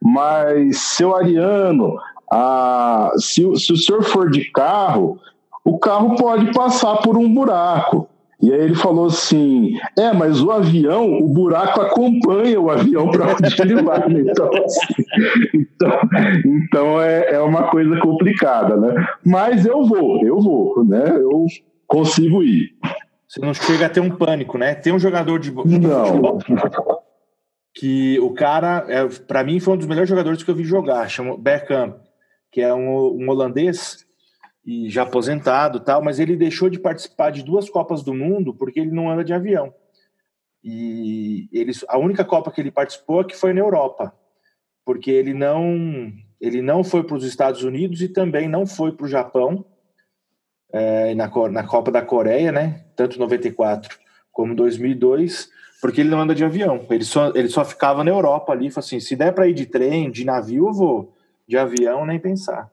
mas, 0.00 0.78
seu 0.78 1.14
Ariano, 1.14 1.96
ah, 2.32 3.12
se, 3.16 3.42
se 3.56 3.72
o 3.72 3.76
senhor 3.76 4.02
for 4.02 4.30
de 4.30 4.50
carro, 4.50 5.18
o 5.64 5.78
carro 5.78 6.16
pode 6.16 6.52
passar 6.52 6.96
por 6.98 7.16
um 7.16 7.32
buraco. 7.32 8.08
E 8.42 8.50
aí 8.50 8.60
ele 8.60 8.74
falou 8.74 9.06
assim: 9.06 9.74
é, 9.98 10.12
mas 10.14 10.40
o 10.42 10.50
avião, 10.50 11.18
o 11.18 11.28
buraco 11.28 11.82
acompanha 11.82 12.58
o 12.58 12.70
avião 12.70 13.10
para 13.10 13.34
onde 13.34 13.54
ele 13.60 13.82
vai. 13.82 14.02
Então, 14.08 14.50
assim, 14.64 15.04
então, 15.52 16.00
então 16.44 17.02
é, 17.02 17.34
é 17.34 17.40
uma 17.40 17.64
coisa 17.64 17.98
complicada, 18.00 18.76
né? 18.76 19.06
Mas 19.26 19.66
eu 19.66 19.84
vou, 19.84 20.24
eu 20.24 20.40
vou, 20.40 20.82
né? 20.84 21.04
Eu 21.10 21.44
consigo 21.86 22.42
ir. 22.42 22.70
Você 23.30 23.38
não 23.38 23.54
chega 23.54 23.86
a 23.86 23.88
ter 23.88 24.00
um 24.00 24.10
pânico, 24.10 24.58
né? 24.58 24.74
Tem 24.74 24.92
um 24.92 24.98
jogador 24.98 25.38
de, 25.38 25.52
não. 25.52 26.40
que 27.72 28.18
o 28.18 28.34
cara, 28.34 28.84
é, 28.88 29.06
para 29.06 29.44
mim, 29.44 29.60
foi 29.60 29.74
um 29.74 29.76
dos 29.76 29.86
melhores 29.86 30.10
jogadores 30.10 30.42
que 30.42 30.50
eu 30.50 30.54
vi 30.56 30.64
jogar, 30.64 31.08
chama 31.08 31.38
Bergkamp, 31.38 31.96
que 32.50 32.60
é 32.60 32.74
um, 32.74 32.88
um 32.88 33.28
holandês 33.28 34.04
e 34.66 34.90
já 34.90 35.04
aposentado 35.04 35.78
tal, 35.78 36.02
mas 36.02 36.18
ele 36.18 36.36
deixou 36.36 36.68
de 36.68 36.80
participar 36.80 37.30
de 37.30 37.44
duas 37.44 37.70
Copas 37.70 38.02
do 38.02 38.12
Mundo 38.12 38.52
porque 38.52 38.80
ele 38.80 38.90
não 38.90 39.08
anda 39.08 39.22
de 39.22 39.32
avião. 39.32 39.72
E 40.64 41.48
ele, 41.52 41.70
a 41.86 41.98
única 41.98 42.24
Copa 42.24 42.50
que 42.50 42.60
ele 42.60 42.72
participou 42.72 43.20
é 43.20 43.24
que 43.24 43.36
foi 43.36 43.52
na 43.52 43.60
Europa, 43.60 44.12
porque 44.84 45.08
ele 45.12 45.34
não 45.34 46.12
ele 46.40 46.60
não 46.60 46.82
foi 46.82 47.04
para 47.04 47.16
os 47.16 47.24
Estados 47.24 47.62
Unidos 47.62 48.02
e 48.02 48.08
também 48.08 48.48
não 48.48 48.66
foi 48.66 48.90
para 48.90 49.06
o 49.06 49.08
Japão 49.08 49.64
é, 50.72 51.14
na, 51.14 51.30
na 51.48 51.64
Copa 51.64 51.92
da 51.92 52.02
Coreia, 52.02 52.50
né? 52.50 52.89
Tanto 53.00 53.18
94 53.18 53.98
como 54.30 54.54
2002, 54.54 55.48
porque 55.80 56.02
ele 56.02 56.10
não 56.10 56.20
anda 56.20 56.34
de 56.34 56.44
avião. 56.44 56.86
Ele 56.90 57.02
só, 57.02 57.32
ele 57.34 57.48
só 57.48 57.64
ficava 57.64 58.04
na 58.04 58.10
Europa 58.10 58.52
ali, 58.52 58.70
falou 58.70 58.84
assim, 58.84 59.00
se 59.00 59.16
der 59.16 59.32
para 59.32 59.48
ir 59.48 59.54
de 59.54 59.64
trem, 59.64 60.10
de 60.10 60.22
navio, 60.22 60.66
eu 60.66 60.72
vou. 60.74 61.16
De 61.48 61.56
avião, 61.56 62.04
nem 62.04 62.18
pensar. 62.18 62.70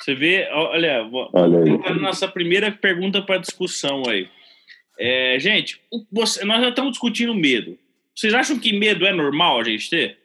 Você 0.00 0.14
vê, 0.14 0.48
olha, 0.52 1.02
vamos 1.10 1.68
entrar 1.68 1.96
na 1.96 2.02
nossa 2.02 2.28
primeira 2.28 2.70
pergunta 2.70 3.20
para 3.22 3.38
discussão 3.38 4.04
aí. 4.08 4.28
É, 5.00 5.36
gente, 5.40 5.80
você, 6.12 6.44
nós 6.44 6.62
já 6.62 6.68
estamos 6.68 6.92
discutindo 6.92 7.34
medo. 7.34 7.76
Vocês 8.14 8.34
acham 8.34 8.60
que 8.60 8.72
medo 8.72 9.04
é 9.04 9.12
normal 9.12 9.58
a 9.58 9.64
gente 9.64 9.90
ter? 9.90 10.16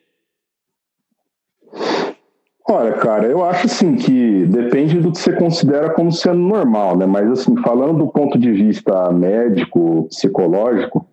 Olha, 2.73 2.93
cara, 2.93 3.27
eu 3.27 3.43
acho 3.43 3.65
assim 3.65 3.95
que 3.95 4.45
depende 4.45 4.97
do 4.97 5.11
que 5.11 5.19
você 5.19 5.33
considera 5.33 5.89
como 5.89 6.09
sendo 6.09 6.39
normal, 6.39 6.97
né? 6.97 7.05
Mas 7.05 7.29
assim, 7.29 7.53
falando 7.57 7.97
do 7.97 8.07
ponto 8.07 8.39
de 8.39 8.49
vista 8.49 9.11
médico, 9.11 10.07
psicológico, 10.07 11.05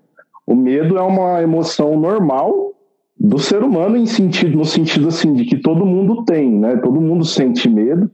o 0.46 0.54
medo 0.54 0.96
é 0.96 1.02
uma 1.02 1.42
emoção 1.42 1.98
normal 1.98 2.74
do 3.18 3.40
ser 3.40 3.64
humano 3.64 3.96
em 3.96 4.06
sentido, 4.06 4.56
no 4.56 4.64
sentido 4.64 5.08
assim 5.08 5.32
de 5.34 5.46
que 5.46 5.56
todo 5.56 5.84
mundo 5.84 6.24
tem, 6.24 6.48
né? 6.48 6.76
Todo 6.76 7.00
mundo 7.00 7.24
sente 7.24 7.68
medo 7.68 8.08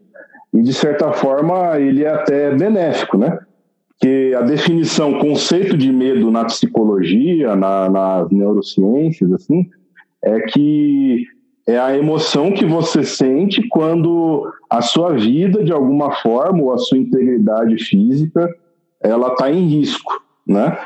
e 0.54 0.62
de 0.62 0.72
certa 0.72 1.12
forma 1.12 1.78
ele 1.78 2.02
é 2.02 2.08
até 2.08 2.50
benéfico, 2.50 3.18
né? 3.18 3.38
Que 4.00 4.34
a 4.34 4.40
definição, 4.40 5.18
conceito 5.18 5.76
de 5.76 5.92
medo 5.92 6.30
na 6.30 6.46
psicologia, 6.46 7.54
na, 7.54 7.90
nas 7.90 8.30
neurociências, 8.30 9.30
assim, 9.32 9.68
é 10.22 10.40
que 10.40 11.26
é 11.66 11.78
a 11.78 11.96
emoção 11.96 12.52
que 12.52 12.64
você 12.64 13.02
sente 13.02 13.66
quando 13.68 14.52
a 14.68 14.82
sua 14.82 15.14
vida, 15.14 15.64
de 15.64 15.72
alguma 15.72 16.12
forma, 16.16 16.62
ou 16.62 16.72
a 16.72 16.78
sua 16.78 16.98
integridade 16.98 17.82
física, 17.82 18.48
ela 19.00 19.28
está 19.28 19.50
em 19.50 19.66
risco, 19.66 20.12
né? 20.46 20.76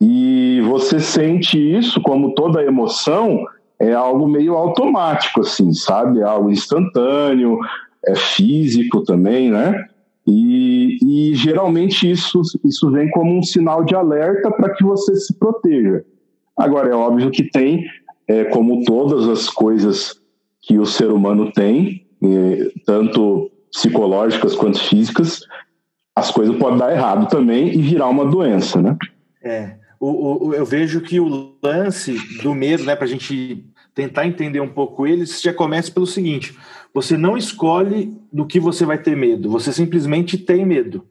E 0.00 0.60
você 0.64 0.98
sente 0.98 1.58
isso, 1.58 2.00
como 2.02 2.34
toda 2.34 2.64
emoção, 2.64 3.44
é 3.78 3.92
algo 3.92 4.26
meio 4.26 4.54
automático, 4.54 5.40
assim, 5.40 5.72
sabe? 5.72 6.20
É 6.20 6.24
algo 6.24 6.50
instantâneo, 6.50 7.58
é 8.04 8.14
físico 8.14 9.02
também, 9.02 9.50
né? 9.50 9.86
E, 10.26 10.98
e 11.02 11.34
geralmente 11.34 12.10
isso, 12.10 12.40
isso 12.64 12.90
vem 12.90 13.08
como 13.10 13.38
um 13.38 13.42
sinal 13.42 13.84
de 13.84 13.94
alerta 13.94 14.50
para 14.50 14.74
que 14.74 14.82
você 14.82 15.14
se 15.14 15.34
proteja. 15.38 16.04
Agora, 16.56 16.88
é 16.88 16.94
óbvio 16.94 17.30
que 17.30 17.44
tem, 17.44 17.84
é, 18.26 18.44
como 18.44 18.84
todas 18.84 19.28
as 19.28 19.48
coisas 19.48 20.23
que 20.66 20.78
o 20.78 20.86
ser 20.86 21.10
humano 21.10 21.52
tem, 21.52 22.06
tanto 22.86 23.50
psicológicas 23.70 24.54
quanto 24.54 24.78
físicas, 24.78 25.40
as 26.16 26.30
coisas 26.30 26.56
podem 26.56 26.78
dar 26.78 26.92
errado 26.92 27.28
também 27.28 27.68
e 27.68 27.82
virar 27.82 28.08
uma 28.08 28.24
doença, 28.24 28.80
né? 28.80 28.96
É. 29.42 29.76
O, 29.98 30.48
o, 30.48 30.54
eu 30.54 30.64
vejo 30.64 31.00
que 31.00 31.18
o 31.18 31.56
lance 31.62 32.16
do 32.42 32.54
medo, 32.54 32.84
né, 32.84 32.94
para 32.94 33.04
a 33.04 33.08
gente 33.08 33.66
tentar 33.94 34.26
entender 34.26 34.60
um 34.60 34.68
pouco 34.68 35.06
ele, 35.06 35.24
já 35.26 35.52
começa 35.52 35.90
pelo 35.90 36.06
seguinte: 36.06 36.56
você 36.92 37.16
não 37.16 37.36
escolhe 37.36 38.16
do 38.32 38.46
que 38.46 38.60
você 38.60 38.84
vai 38.84 38.98
ter 38.98 39.16
medo, 39.16 39.50
você 39.50 39.72
simplesmente 39.72 40.38
tem 40.38 40.64
medo. 40.64 41.06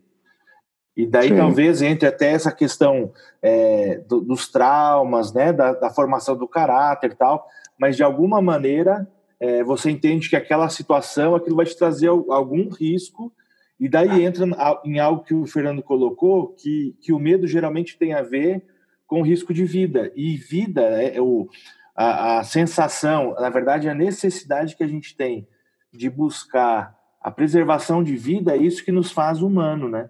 E 0.96 1.08
daí 1.08 1.30
Sim. 1.30 1.38
talvez 1.38 1.82
entre 1.82 2.08
até 2.08 2.32
essa 2.32 2.52
questão 2.52 3.12
é, 3.42 4.02
do, 4.08 4.22
dos 4.22 4.48
traumas, 4.48 5.34
né, 5.34 5.52
da, 5.52 5.74
da, 5.74 5.90
formação 5.90 6.38
do 6.38 6.48
caráter 6.48 7.12
e 7.12 7.16
tal, 7.16 7.48
mas 7.80 7.98
de 7.98 8.04
alguma 8.04 8.42
maneira 8.42 9.08
é, 9.40 9.64
você 9.64 9.90
entende 9.90 10.30
que 10.30 10.36
aquela 10.36 10.70
situação, 10.70 11.36
aquilo 11.36 11.56
vai 11.56 11.66
te 11.66 11.78
trazer 11.78 12.08
algum 12.08 12.70
risco, 12.70 13.32
e 13.80 13.90
daí 13.90 14.24
entra 14.24 14.46
em 14.86 15.00
algo 15.00 15.24
que 15.24 15.34
o 15.34 15.46
Fernando 15.46 15.82
colocou, 15.82 16.50
que, 16.50 16.96
que 17.02 17.12
o 17.12 17.20
medo 17.20 17.48
geralmente 17.48 17.98
tem 17.98 18.14
a 18.14 18.22
ver 18.22 18.64
com 19.06 19.22
risco 19.22 19.54
de 19.54 19.66
vida. 19.66 20.12
E 20.16 20.38
vida 20.38 20.82
é, 20.82 21.18
é 21.18 21.22
o, 21.22 21.50
a, 21.96 22.40
a 22.40 22.44
sensação, 22.44 23.36
na 23.40 23.50
verdade, 23.50 23.90
a 23.90 23.94
necessidade 23.94 24.76
que 24.76 24.84
a 24.84 24.88
gente 24.88 25.16
tem 25.16 25.48
de 25.92 26.10
buscar 26.10 26.98
a 27.22 27.32
preservação 27.32 28.04
de 28.04 28.16
vida 28.16 28.54
é 28.54 28.58
isso 28.58 28.84
que 28.84 28.92
nos 28.92 29.12
faz 29.12 29.42
humano, 29.42 29.88
né? 29.88 30.10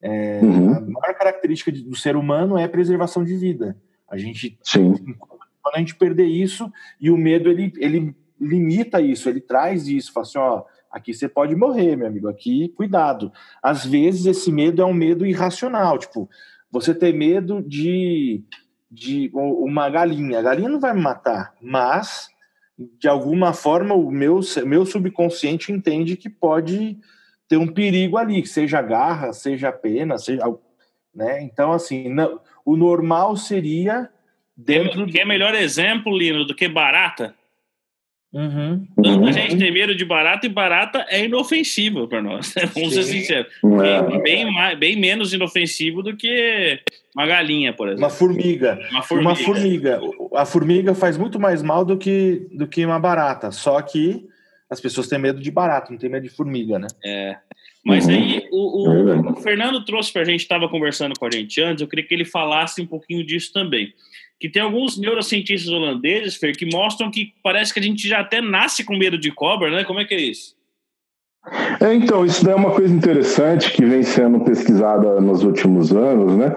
É, 0.00 0.40
uhum. 0.42 0.74
A 0.74 0.80
maior 0.80 1.14
característica 1.16 1.70
do 1.70 1.96
ser 1.96 2.16
humano 2.16 2.58
é 2.58 2.64
a 2.64 2.68
preservação 2.68 3.24
de 3.24 3.36
vida. 3.36 3.76
A 4.08 4.16
gente, 4.16 4.58
Sim. 4.62 4.94
quando 5.60 5.74
a 5.74 5.78
gente 5.78 5.94
perder 5.94 6.26
isso, 6.26 6.72
e 7.00 7.10
o 7.10 7.16
medo 7.16 7.48
ele, 7.48 7.72
ele 7.76 8.14
limita 8.40 9.00
isso, 9.00 9.28
ele 9.28 9.40
traz 9.40 9.88
isso, 9.88 10.12
fala 10.12 10.26
assim, 10.26 10.38
ó, 10.38 10.62
aqui 10.90 11.12
você 11.12 11.28
pode 11.28 11.54
morrer, 11.54 11.96
meu 11.96 12.06
amigo, 12.06 12.28
aqui 12.28 12.68
cuidado. 12.70 13.32
Às 13.62 13.84
vezes 13.84 14.26
esse 14.26 14.50
medo 14.50 14.82
é 14.82 14.84
um 14.84 14.94
medo 14.94 15.26
irracional, 15.26 15.98
tipo, 15.98 16.28
você 16.70 16.94
ter 16.94 17.14
medo 17.14 17.62
de, 17.62 18.42
de 18.90 19.30
uma 19.34 19.88
galinha, 19.88 20.38
a 20.38 20.42
galinha 20.42 20.68
não 20.68 20.80
vai 20.80 20.94
me 20.94 21.00
matar, 21.00 21.54
mas 21.60 22.28
de 22.98 23.08
alguma 23.08 23.52
forma 23.52 23.94
o 23.94 24.10
meu, 24.10 24.40
meu 24.64 24.86
subconsciente 24.86 25.72
entende 25.72 26.16
que 26.16 26.30
pode 26.30 26.96
ter 27.48 27.56
um 27.56 27.66
perigo 27.66 28.16
ali, 28.16 28.46
seja 28.46 28.80
garra, 28.80 29.32
seja 29.32 29.72
pena, 29.72 30.16
seja, 30.18 30.42
né? 31.14 31.42
Então 31.42 31.72
assim, 31.72 32.08
não, 32.08 32.40
o 32.64 32.76
normal 32.76 33.36
seria 33.36 34.08
dentro. 34.56 35.06
Que 35.06 35.20
é 35.20 35.24
melhor 35.24 35.54
exemplo, 35.54 36.16
Lino, 36.16 36.44
do 36.44 36.54
que 36.54 36.68
barata? 36.68 37.34
Uhum. 38.32 38.86
Uhum. 38.98 39.32
gente 39.32 39.56
tem 39.56 39.72
medo 39.72 39.94
de 39.94 40.04
barata 40.04 40.44
e 40.44 40.50
barata 40.50 41.06
é 41.08 41.24
inofensiva 41.24 42.06
para 42.06 42.20
nós. 42.20 42.54
Né? 42.54 42.64
Vamos 42.74 42.92
Sim. 42.92 43.02
ser 43.02 43.04
sinceros. 43.04 43.52
É. 43.82 44.18
Bem, 44.20 44.52
mais, 44.52 44.78
bem 44.78 44.96
menos 44.96 45.32
inofensivo 45.32 46.02
do 46.02 46.14
que 46.14 46.78
uma 47.16 47.26
galinha, 47.26 47.72
por 47.72 47.88
exemplo. 47.88 48.04
Uma 48.04 48.10
formiga. 48.10 48.78
Uma 48.90 49.02
formiga. 49.02 49.28
Uma 49.28 49.36
formiga. 49.36 50.00
A 50.34 50.44
formiga 50.44 50.94
faz 50.94 51.16
muito 51.16 51.40
mais 51.40 51.62
mal 51.62 51.84
do 51.84 51.96
que, 51.96 52.46
do 52.52 52.68
que 52.68 52.84
uma 52.84 53.00
barata. 53.00 53.50
Só 53.50 53.80
que 53.80 54.26
as 54.68 54.80
pessoas 54.80 55.08
têm 55.08 55.18
medo 55.18 55.40
de 55.40 55.50
barata, 55.50 55.90
não 55.90 55.98
têm 55.98 56.10
medo 56.10 56.24
de 56.24 56.28
formiga, 56.28 56.78
né? 56.78 56.88
É. 57.02 57.36
Mas 57.82 58.06
uhum. 58.06 58.12
aí 58.12 58.46
o, 58.52 58.90
o, 58.90 59.32
o 59.32 59.36
Fernando 59.36 59.82
trouxe 59.86 60.12
para 60.12 60.20
a 60.20 60.24
gente, 60.26 60.40
estava 60.40 60.68
conversando 60.68 61.18
com 61.18 61.24
a 61.24 61.30
gente 61.30 61.62
antes, 61.62 61.80
eu 61.80 61.88
queria 61.88 62.04
que 62.04 62.12
ele 62.12 62.26
falasse 62.26 62.82
um 62.82 62.86
pouquinho 62.86 63.24
disso 63.24 63.50
também 63.54 63.94
que 64.38 64.48
tem 64.48 64.62
alguns 64.62 64.96
neurocientistas 64.96 65.70
holandeses, 65.72 66.36
Fer, 66.36 66.56
que 66.56 66.66
mostram 66.66 67.10
que 67.10 67.32
parece 67.42 67.74
que 67.74 67.80
a 67.80 67.82
gente 67.82 68.06
já 68.06 68.20
até 68.20 68.40
nasce 68.40 68.84
com 68.84 68.96
medo 68.96 69.18
de 69.18 69.32
cobra, 69.32 69.70
né? 69.70 69.84
Como 69.84 69.98
é 69.98 70.04
que 70.04 70.14
é 70.14 70.20
isso? 70.20 70.56
É, 71.80 71.94
então, 71.94 72.24
isso 72.24 72.48
é 72.48 72.54
uma 72.54 72.70
coisa 72.70 72.94
interessante 72.94 73.72
que 73.72 73.84
vem 73.84 74.02
sendo 74.02 74.40
pesquisada 74.40 75.20
nos 75.20 75.42
últimos 75.42 75.92
anos, 75.92 76.36
né? 76.36 76.54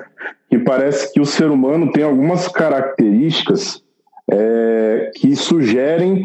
Que 0.50 0.60
parece 0.60 1.12
que 1.12 1.20
o 1.20 1.26
ser 1.26 1.50
humano 1.50 1.92
tem 1.92 2.04
algumas 2.04 2.48
características 2.48 3.84
é, 4.30 5.12
que 5.16 5.36
sugerem 5.36 6.24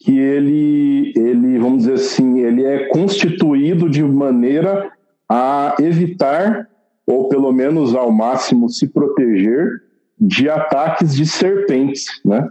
que 0.00 0.18
ele, 0.18 1.12
ele, 1.16 1.58
vamos 1.58 1.78
dizer 1.78 1.94
assim, 1.94 2.40
ele 2.40 2.64
é 2.64 2.86
constituído 2.88 3.88
de 3.88 4.02
maneira 4.02 4.90
a 5.28 5.74
evitar, 5.80 6.68
ou 7.06 7.28
pelo 7.28 7.52
menos 7.52 7.94
ao 7.94 8.10
máximo 8.12 8.68
se 8.68 8.88
proteger 8.88 9.85
de 10.18 10.48
ataques 10.48 11.14
de 11.14 11.26
serpentes, 11.26 12.06
né? 12.24 12.48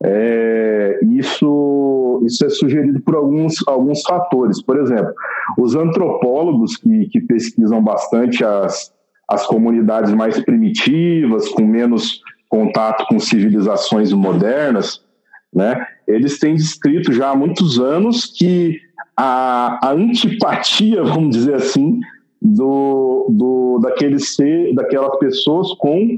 É, 0.00 1.00
isso, 1.02 2.22
isso 2.24 2.44
é 2.46 2.48
sugerido 2.48 3.00
por 3.00 3.16
alguns, 3.16 3.56
alguns 3.66 4.02
fatores. 4.02 4.62
Por 4.62 4.78
exemplo, 4.78 5.12
os 5.58 5.74
antropólogos 5.74 6.76
que, 6.76 7.08
que 7.08 7.20
pesquisam 7.20 7.82
bastante 7.82 8.44
as, 8.44 8.92
as 9.28 9.46
comunidades 9.46 10.14
mais 10.14 10.38
primitivas, 10.40 11.48
com 11.48 11.66
menos 11.66 12.20
contato 12.48 13.06
com 13.08 13.18
civilizações 13.18 14.12
modernas, 14.12 15.04
né, 15.52 15.84
eles 16.06 16.38
têm 16.38 16.54
descrito 16.54 17.12
já 17.12 17.30
há 17.30 17.36
muitos 17.36 17.78
anos 17.78 18.26
que 18.26 18.80
a, 19.16 19.78
a 19.88 19.92
antipatia, 19.92 21.02
vamos 21.02 21.36
dizer 21.36 21.54
assim, 21.54 22.00
do, 22.40 23.26
do, 23.30 23.80
daqueles 23.82 24.34
ser, 24.34 24.74
daquelas 24.74 25.18
pessoas 25.18 25.74
com 25.74 26.16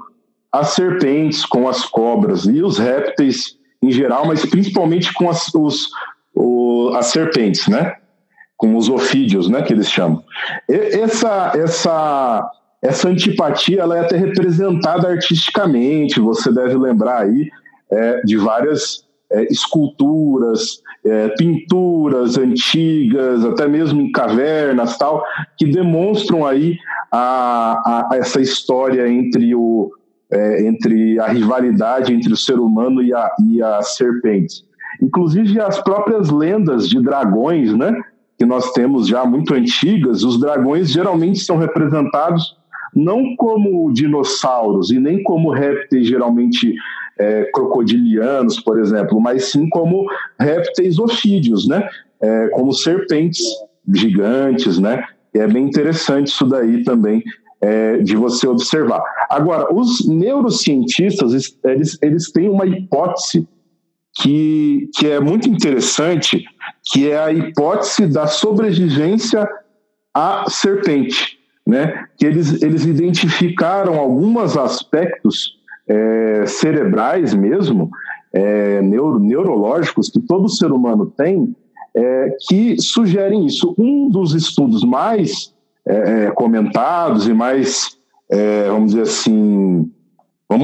as 0.53 0.71
serpentes, 0.71 1.45
com 1.45 1.69
as 1.69 1.85
cobras 1.85 2.45
e 2.45 2.63
os 2.63 2.79
répteis 2.79 3.57
em 3.83 3.91
geral, 3.91 4.27
mas 4.27 4.45
principalmente 4.45 5.13
com 5.15 5.31
as, 5.31 5.55
os, 5.55 5.89
o, 6.35 6.93
as 6.95 7.07
serpentes, 7.07 7.67
né? 7.69 7.97
Com 8.57 8.77
os 8.77 8.89
ofídeos, 8.89 9.49
né? 9.49 9.63
Que 9.63 9.73
eles 9.73 9.91
chamam. 9.91 10.23
E, 10.69 10.75
essa, 10.75 11.53
essa, 11.55 12.51
essa 12.83 13.09
antipatia 13.09 13.81
ela 13.81 13.97
é 13.97 14.01
até 14.01 14.17
representada 14.17 15.09
artisticamente. 15.09 16.21
Você 16.21 16.53
deve 16.53 16.77
lembrar 16.77 17.23
aí 17.23 17.49
é, 17.91 18.21
de 18.23 18.37
várias 18.37 19.05
é, 19.33 19.45
esculturas, 19.45 20.83
é, 21.05 21.29
pinturas 21.29 22.37
antigas, 22.37 23.45
até 23.45 23.67
mesmo 23.67 24.01
em 24.01 24.13
cavernas 24.13 24.99
tal, 24.99 25.25
que 25.57 25.65
demonstram 25.65 26.47
aí 26.47 26.77
a, 27.11 28.09
a, 28.13 28.17
essa 28.17 28.41
história 28.41 29.09
entre 29.09 29.55
o, 29.55 29.91
é, 30.31 30.67
entre 30.67 31.19
a 31.19 31.27
rivalidade 31.27 32.13
entre 32.13 32.33
o 32.33 32.37
ser 32.37 32.59
humano 32.59 33.03
e 33.03 33.13
a, 33.13 33.31
e 33.49 33.63
a 33.63 33.83
serpente. 33.83 34.65
Inclusive 35.03 35.61
as 35.61 35.83
próprias 35.83 36.31
lendas 36.31 36.89
de 36.89 37.01
dragões, 37.01 37.75
né? 37.75 38.01
Que 38.39 38.47
nós 38.47 38.73
temos 38.73 39.07
já 39.07 39.25
muito 39.25 39.55
antigas, 39.55 40.23
os 40.23 40.39
dragões 40.41 40.91
geralmente 40.91 41.41
são 41.41 41.59
representados 41.59 42.57
não 42.95 43.37
como 43.37 43.93
dinossauros 43.93 44.91
e 44.91 44.99
nem 44.99 45.23
como 45.23 45.51
répteis 45.51 46.07
geralmente 46.07 46.75
é, 47.19 47.45
crocodilianos, 47.53 48.59
por 48.61 48.81
exemplo, 48.81 49.21
mas 49.21 49.51
sim 49.51 49.69
como 49.69 50.07
répteis 50.39 50.99
ofídeos, 50.99 51.69
né? 51.69 51.89
É, 52.21 52.49
como 52.49 52.73
serpentes 52.73 53.43
gigantes, 53.95 54.79
né? 54.79 55.05
E 55.35 55.39
é 55.39 55.47
bem 55.47 55.65
interessante 55.65 56.29
isso 56.29 56.47
daí 56.47 56.83
também 56.83 57.23
é, 57.63 57.99
de 57.99 58.17
você 58.17 58.47
observar. 58.47 59.03
Agora, 59.29 59.73
os 59.73 60.09
neurocientistas, 60.09 61.57
eles, 61.65 61.99
eles 62.03 62.33
têm 62.33 62.49
uma 62.49 62.67
hipótese 62.67 63.47
que, 64.15 64.89
que 64.97 65.07
é 65.07 65.21
muito 65.21 65.49
interessante, 65.49 66.45
que 66.91 67.11
é 67.11 67.19
a 67.19 67.33
hipótese 67.33 68.07
da 68.07 68.27
sobrevivência 68.27 69.49
à 70.15 70.45
serpente, 70.49 71.39
né? 71.67 72.07
Que 72.19 72.27
eles, 72.27 72.63
eles 72.63 72.85
identificaram 72.85 73.99
alguns 73.99 74.57
aspectos 74.57 75.59
é, 75.87 76.47
cerebrais 76.47 77.35
mesmo, 77.35 77.91
é, 78.33 78.81
neuro, 78.83 79.19
neurológicos 79.19 80.09
que 80.09 80.21
todo 80.21 80.49
ser 80.49 80.73
humano 80.73 81.07
tem, 81.17 81.55
é, 81.95 82.37
que 82.49 82.81
sugerem 82.81 83.47
isso. 83.47 83.75
Um 83.79 84.09
dos 84.09 84.35
estudos 84.35 84.85
mais 84.85 85.53
é, 85.91 86.31
comentados 86.31 87.27
e 87.27 87.35
mais, 87.35 87.99
é, 88.31 88.69
vamos 88.69 88.93
dizer 88.93 89.03
assim, 89.03 89.91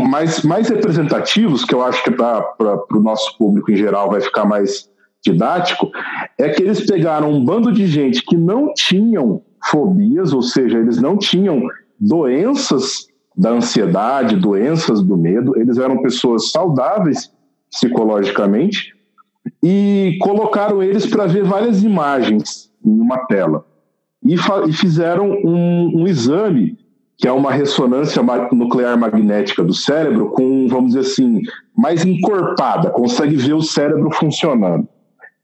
mais, 0.09 0.42
mais 0.42 0.68
representativos, 0.68 1.64
que 1.64 1.75
eu 1.75 1.83
acho 1.83 2.02
que 2.02 2.11
para 2.11 2.54
o 2.92 3.00
nosso 3.00 3.37
público 3.37 3.71
em 3.71 3.76
geral 3.76 4.11
vai 4.11 4.21
ficar 4.21 4.45
mais 4.45 4.88
didático, 5.25 5.90
é 6.38 6.50
que 6.50 6.62
eles 6.62 6.87
pegaram 6.87 7.33
um 7.33 7.45
bando 7.45 7.73
de 7.73 7.87
gente 7.87 8.23
que 8.23 8.37
não 8.37 8.73
tinham 8.73 9.42
fobias, 9.71 10.33
ou 10.33 10.42
seja, 10.42 10.78
eles 10.78 11.00
não 11.00 11.16
tinham 11.16 11.62
doenças 11.99 13.09
da 13.37 13.50
ansiedade, 13.50 14.37
doenças 14.37 15.02
do 15.02 15.16
medo, 15.16 15.59
eles 15.59 15.78
eram 15.78 16.00
pessoas 16.00 16.50
saudáveis 16.50 17.33
psicologicamente 17.71 18.95
e 19.62 20.16
colocaram 20.21 20.83
eles 20.83 21.06
para 21.06 21.26
ver 21.26 21.42
várias 21.45 21.83
imagens 21.83 22.71
em 22.85 23.00
uma 23.00 23.26
tela 23.26 23.64
e, 24.26 24.35
e 24.68 24.73
fizeram 24.73 25.30
um, 25.30 26.02
um, 26.02 26.06
exame 26.06 26.78
que 27.18 27.26
é 27.26 27.33
uma 27.33 27.50
ressonância 27.50 28.23
nuclear 28.52 28.99
magnética 28.99 29.62
do 29.62 29.73
cérebro 29.73 30.30
com, 30.30 30.68
vamos 30.68 30.92
dizer 30.92 31.00
assim, 31.00 31.40
mais 31.75 32.04
encorpada, 32.04 32.90
consegue 32.90 33.37
ver 33.37 33.54
o 33.54 33.62
cérebro 33.62 34.11
funcionando. 34.11 34.87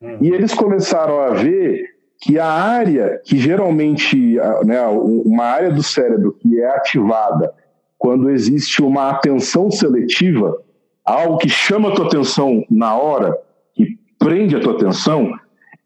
Hum. 0.03 0.19
E 0.21 0.29
eles 0.29 0.53
começaram 0.53 1.21
a 1.21 1.31
ver 1.31 1.93
que 2.21 2.39
a 2.39 2.47
área 2.47 3.21
que 3.25 3.39
geralmente, 3.39 4.37
né, 4.65 4.87
uma 4.87 5.45
área 5.45 5.73
do 5.73 5.83
cérebro 5.83 6.37
que 6.41 6.61
é 6.61 6.77
ativada 6.77 7.53
quando 7.99 8.31
existe 8.31 8.83
uma 8.83 9.11
atenção 9.11 9.71
seletiva, 9.71 10.57
algo 11.05 11.39
que 11.39 11.49
chama 11.49 11.89
a 11.89 11.95
tua 11.95 12.07
atenção 12.07 12.65
na 12.71 12.97
hora, 12.97 13.37
que 13.75 13.97
prende 14.19 14.57
a 14.57 14.61
tua 14.61 14.75
atenção, 14.75 15.33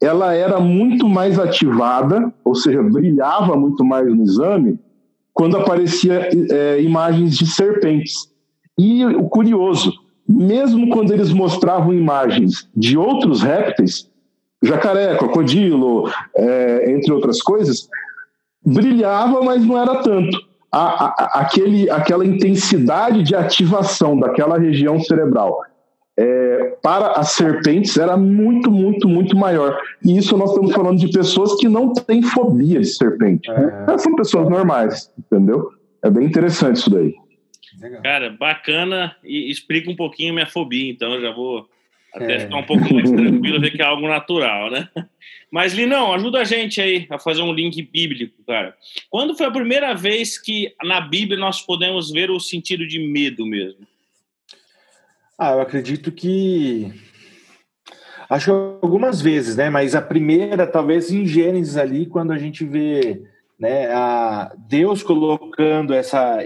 ela 0.00 0.34
era 0.34 0.60
muito 0.60 1.08
mais 1.08 1.38
ativada, 1.38 2.32
ou 2.44 2.54
seja, 2.54 2.82
brilhava 2.82 3.56
muito 3.56 3.84
mais 3.84 4.06
no 4.06 4.22
exame, 4.22 4.78
quando 5.32 5.56
aparecia 5.56 6.28
é, 6.50 6.80
imagens 6.82 7.36
de 7.36 7.47
serpentes. 7.47 8.30
E 8.78 9.04
o 9.04 9.28
curioso, 9.28 9.92
mesmo 10.28 10.90
quando 10.90 11.12
eles 11.12 11.32
mostravam 11.32 11.94
imagens 11.94 12.68
de 12.76 12.97
outros 12.99 13.42
répteis, 13.42 14.10
jacaré, 14.62 15.16
crocodilo, 15.16 16.10
é, 16.34 16.90
entre 16.92 17.12
outras 17.12 17.40
coisas, 17.40 17.88
brilhava, 18.64 19.42
mas 19.42 19.64
não 19.64 19.80
era 19.80 20.02
tanto. 20.02 20.38
A, 20.73 21.06
a, 21.06 21.40
aquele, 21.40 21.88
aquela 21.88 22.26
intensidade 22.26 23.23
de 23.23 23.34
ativação 23.34 24.18
daquela 24.18 24.58
região 24.58 25.00
cerebral 25.00 25.62
é, 26.18 26.76
para 26.82 27.12
as 27.12 27.32
serpentes 27.32 27.96
era 27.96 28.16
muito, 28.16 28.70
muito, 28.70 29.08
muito 29.08 29.36
maior. 29.36 29.78
E 30.04 30.16
isso 30.16 30.36
nós 30.36 30.50
estamos 30.50 30.72
falando 30.72 30.98
de 30.98 31.10
pessoas 31.10 31.54
que 31.56 31.68
não 31.68 31.92
têm 31.92 32.22
fobia 32.22 32.80
de 32.80 32.86
serpente. 32.86 33.50
É. 33.50 33.98
São 33.98 34.14
pessoas 34.16 34.48
normais, 34.48 35.12
entendeu? 35.18 35.70
É 36.02 36.10
bem 36.10 36.26
interessante 36.26 36.76
isso 36.76 36.90
daí. 36.90 37.14
Cara, 38.02 38.30
bacana 38.30 39.14
e 39.22 39.50
explica 39.50 39.90
um 39.90 39.96
pouquinho 39.96 40.32
minha 40.32 40.46
fobia, 40.46 40.90
então 40.90 41.14
eu 41.14 41.20
já 41.20 41.32
vou 41.32 41.68
até 42.14 42.36
é. 42.36 42.40
ficar 42.40 42.56
um 42.56 42.62
pouco 42.62 42.94
mais 42.94 43.10
tranquilo, 43.10 43.60
ver 43.60 43.70
que 43.70 43.82
é 43.82 43.84
algo 43.84 44.08
natural, 44.08 44.70
né? 44.70 44.88
Mas, 45.50 45.74
Linão, 45.74 46.12
ajuda 46.12 46.40
a 46.40 46.44
gente 46.44 46.80
aí 46.80 47.06
a 47.10 47.18
fazer 47.18 47.42
um 47.42 47.52
link 47.52 47.80
bíblico, 47.82 48.34
cara. 48.46 48.74
Quando 49.10 49.36
foi 49.36 49.46
a 49.46 49.50
primeira 49.50 49.94
vez 49.94 50.38
que 50.38 50.74
na 50.82 51.00
Bíblia 51.00 51.38
nós 51.38 51.60
podemos 51.60 52.10
ver 52.10 52.30
o 52.30 52.40
sentido 52.40 52.86
de 52.86 52.98
medo 52.98 53.46
mesmo? 53.46 53.86
Ah, 55.38 55.52
eu 55.52 55.60
acredito 55.60 56.10
que. 56.10 56.92
Acho 58.28 58.46
que 58.46 58.84
algumas 58.84 59.20
vezes, 59.20 59.54
né? 59.54 59.68
Mas 59.68 59.94
a 59.94 60.00
primeira, 60.00 60.66
talvez 60.66 61.12
em 61.12 61.26
Gênesis 61.26 61.76
ali, 61.76 62.06
quando 62.06 62.32
a 62.32 62.38
gente 62.38 62.64
vê 62.64 63.22
né, 63.58 63.92
a 63.92 64.52
Deus 64.56 65.02
colocando 65.02 65.94
essa 65.94 66.38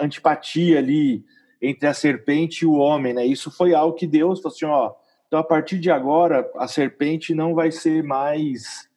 antipatia 0.00 0.78
ali 0.78 1.24
entre 1.60 1.88
a 1.88 1.94
serpente 1.94 2.62
e 2.62 2.66
o 2.66 2.74
homem, 2.74 3.14
né? 3.14 3.26
Isso 3.26 3.50
foi 3.50 3.74
algo 3.74 3.96
que 3.96 4.06
Deus 4.06 4.40
falou 4.40 4.54
assim, 4.54 4.66
ó, 4.66 4.92
então 5.26 5.38
a 5.38 5.44
partir 5.44 5.78
de 5.78 5.90
agora 5.90 6.48
a 6.56 6.68
serpente 6.68 7.34
não 7.34 7.54
vai 7.54 7.70
ser 7.70 8.02
mais 8.04 8.88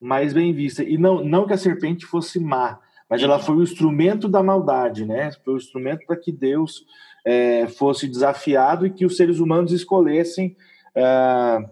mais 0.00 0.32
bem 0.32 0.52
vista. 0.52 0.82
E 0.82 0.96
não 0.96 1.22
não 1.22 1.46
que 1.46 1.52
a 1.52 1.58
serpente 1.58 2.06
fosse 2.06 2.40
má, 2.40 2.80
mas 3.08 3.22
ela 3.22 3.38
foi 3.38 3.56
o 3.56 3.62
instrumento 3.62 4.28
da 4.28 4.42
maldade, 4.42 5.04
né? 5.04 5.30
Foi 5.44 5.54
o 5.54 5.58
instrumento 5.58 6.04
para 6.06 6.16
que 6.16 6.32
Deus 6.32 6.84
é, 7.24 7.66
fosse 7.66 8.06
desafiado 8.06 8.86
e 8.86 8.90
que 8.90 9.04
os 9.04 9.16
seres 9.16 9.38
humanos 9.38 9.72
escolhessem 9.72 10.56
é, 10.94 11.64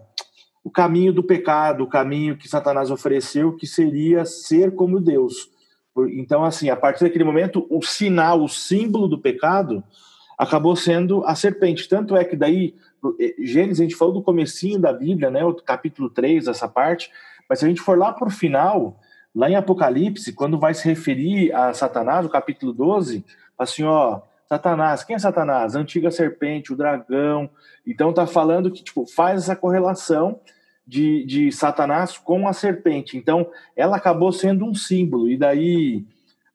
o 0.63 0.69
caminho 0.69 1.13
do 1.13 1.23
pecado, 1.23 1.83
o 1.83 1.87
caminho 1.87 2.37
que 2.37 2.47
Satanás 2.47 2.91
ofereceu, 2.91 3.55
que 3.55 3.65
seria 3.65 4.25
ser 4.25 4.75
como 4.75 4.99
Deus. 4.99 5.49
Então, 6.11 6.45
assim, 6.45 6.69
a 6.69 6.75
partir 6.75 7.03
daquele 7.03 7.23
momento, 7.23 7.65
o 7.69 7.81
sinal, 7.81 8.43
o 8.43 8.47
símbolo 8.47 9.07
do 9.07 9.19
pecado 9.19 9.83
acabou 10.37 10.75
sendo 10.75 11.23
a 11.25 11.35
serpente. 11.35 11.89
Tanto 11.89 12.15
é 12.15 12.23
que 12.23 12.35
daí, 12.35 12.75
é, 13.19 13.35
Gênesis, 13.39 13.79
a 13.79 13.83
gente 13.83 13.95
falou 13.95 14.13
do 14.13 14.21
comecinho 14.21 14.79
da 14.79 14.93
Bíblia, 14.93 15.29
né, 15.29 15.43
o 15.43 15.53
capítulo 15.55 16.09
3, 16.09 16.47
essa 16.47 16.67
parte, 16.67 17.11
mas 17.49 17.59
se 17.59 17.65
a 17.65 17.67
gente 17.67 17.81
for 17.81 17.97
lá 17.97 18.13
para 18.13 18.27
o 18.27 18.31
final, 18.31 18.99
lá 19.35 19.49
em 19.49 19.55
Apocalipse, 19.55 20.33
quando 20.33 20.59
vai 20.59 20.73
se 20.73 20.87
referir 20.87 21.51
a 21.53 21.73
Satanás, 21.73 22.25
o 22.25 22.29
capítulo 22.29 22.71
12, 22.71 23.25
assim, 23.57 23.83
ó, 23.83 24.21
Satanás, 24.51 25.03
quem 25.03 25.15
é 25.15 25.19
Satanás? 25.19 25.75
A 25.75 25.79
antiga 25.79 26.09
serpente, 26.09 26.73
o 26.73 26.75
dragão. 26.75 27.49
Então 27.85 28.11
tá 28.11 28.25
falando 28.25 28.71
que 28.71 28.83
tipo, 28.83 29.05
faz 29.05 29.43
essa 29.43 29.55
correlação 29.55 30.39
de, 30.87 31.23
de 31.23 31.51
Satanás 31.51 32.17
com 32.17 32.47
a 32.47 32.53
serpente. 32.53 33.15
Então 33.15 33.47
ela 33.75 33.95
acabou 33.95 34.31
sendo 34.31 34.65
um 34.65 34.73
símbolo, 34.73 35.29
e 35.29 35.37
daí 35.37 36.03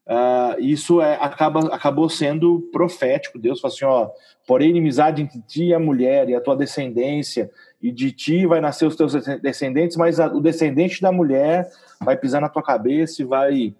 uh, 0.08 0.60
isso 0.60 1.00
é, 1.00 1.14
acaba, 1.20 1.72
acabou 1.72 2.08
sendo 2.08 2.68
profético. 2.72 3.38
Deus 3.38 3.60
falou 3.60 3.72
assim: 3.72 3.84
ó, 3.84 4.10
porém, 4.44 4.70
inimizade 4.70 5.22
entre 5.22 5.40
ti 5.42 5.66
e 5.66 5.74
a 5.74 5.78
mulher 5.78 6.28
e 6.28 6.34
a 6.34 6.40
tua 6.40 6.56
descendência, 6.56 7.48
e 7.80 7.92
de 7.92 8.10
ti 8.10 8.44
vai 8.44 8.60
nascer 8.60 8.86
os 8.86 8.96
teus 8.96 9.12
descendentes, 9.40 9.96
mas 9.96 10.18
a, 10.18 10.26
o 10.26 10.40
descendente 10.40 11.00
da 11.00 11.12
mulher 11.12 11.70
vai 12.00 12.16
pisar 12.16 12.40
na 12.40 12.48
tua 12.48 12.62
cabeça 12.62 13.22
e 13.22 13.24
vai, 13.24 13.72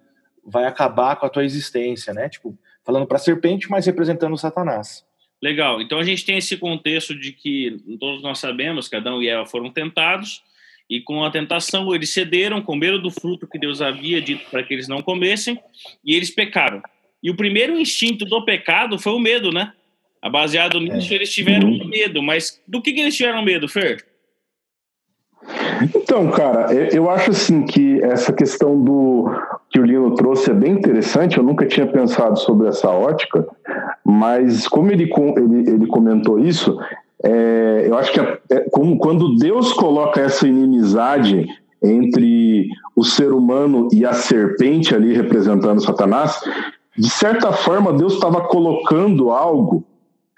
vai 0.45 0.65
acabar 0.65 1.17
com 1.17 1.25
a 1.25 1.29
tua 1.29 1.43
existência, 1.43 2.13
né? 2.13 2.29
Tipo, 2.29 2.57
falando 2.85 3.07
para 3.07 3.17
a 3.17 3.19
serpente, 3.19 3.69
mas 3.69 3.85
representando 3.85 4.37
Satanás. 4.37 5.03
Legal. 5.41 5.81
Então 5.81 5.99
a 5.99 6.03
gente 6.03 6.25
tem 6.25 6.37
esse 6.37 6.55
contexto 6.57 7.13
de 7.13 7.31
que 7.31 7.77
todos 7.99 8.21
nós 8.21 8.39
sabemos 8.39 8.87
que 8.87 8.95
Adão 8.95 9.21
e 9.21 9.27
Eva 9.27 9.45
foram 9.45 9.69
tentados 9.69 10.41
e 10.89 11.01
com 11.01 11.23
a 11.23 11.31
tentação 11.31 11.93
eles 11.93 12.13
cederam, 12.13 12.61
comeram 12.61 13.01
do 13.01 13.11
fruto 13.11 13.47
que 13.47 13.59
Deus 13.59 13.81
havia 13.81 14.21
dito 14.21 14.49
para 14.49 14.63
que 14.63 14.73
eles 14.73 14.87
não 14.87 15.01
comessem 15.01 15.59
e 16.03 16.15
eles 16.15 16.29
pecaram. 16.29 16.81
E 17.21 17.29
o 17.29 17.35
primeiro 17.35 17.77
instinto 17.77 18.23
do 18.23 18.45
pecado 18.45 18.99
foi 18.99 19.13
o 19.13 19.19
medo, 19.19 19.51
né? 19.51 19.73
Baseado 20.31 20.79
nisso, 20.79 21.11
é. 21.11 21.15
eles 21.15 21.31
tiveram 21.31 21.69
medo. 21.85 22.21
Mas 22.21 22.61
do 22.67 22.81
que, 22.81 22.93
que 22.93 23.01
eles 23.01 23.15
tiveram 23.15 23.43
medo, 23.43 23.67
Fer? 23.67 24.05
Então, 25.95 26.31
cara, 26.31 26.73
eu 26.73 27.09
acho 27.09 27.31
assim 27.31 27.65
que 27.65 28.01
essa 28.01 28.33
questão 28.33 28.83
do 28.83 29.29
que 29.75 29.79
o 29.81 29.83
Lino 29.83 30.15
trouxe 30.15 30.51
é 30.51 30.53
bem 30.53 30.71
interessante. 30.71 31.37
Eu 31.37 31.43
nunca 31.43 31.65
tinha 31.65 31.85
pensado 31.85 32.39
sobre 32.39 32.69
essa 32.69 32.89
ótica, 32.89 33.45
mas 34.05 34.69
como 34.69 34.89
ele, 34.89 35.11
ele, 35.35 35.69
ele 35.69 35.87
comentou 35.87 36.39
isso, 36.39 36.79
é, 37.21 37.83
eu 37.85 37.97
acho 37.97 38.13
que 38.13 38.21
é, 38.21 38.39
é, 38.51 38.69
como, 38.69 38.97
quando 38.97 39.35
Deus 39.35 39.73
coloca 39.73 40.21
essa 40.21 40.47
inimizade 40.47 41.45
entre 41.83 42.69
o 42.95 43.03
ser 43.03 43.33
humano 43.33 43.89
e 43.91 44.05
a 44.05 44.13
serpente 44.13 44.95
ali 44.95 45.13
representando 45.13 45.83
Satanás, 45.83 46.39
de 46.97 47.09
certa 47.09 47.51
forma 47.51 47.91
Deus 47.91 48.13
estava 48.13 48.47
colocando 48.47 49.29
algo 49.29 49.83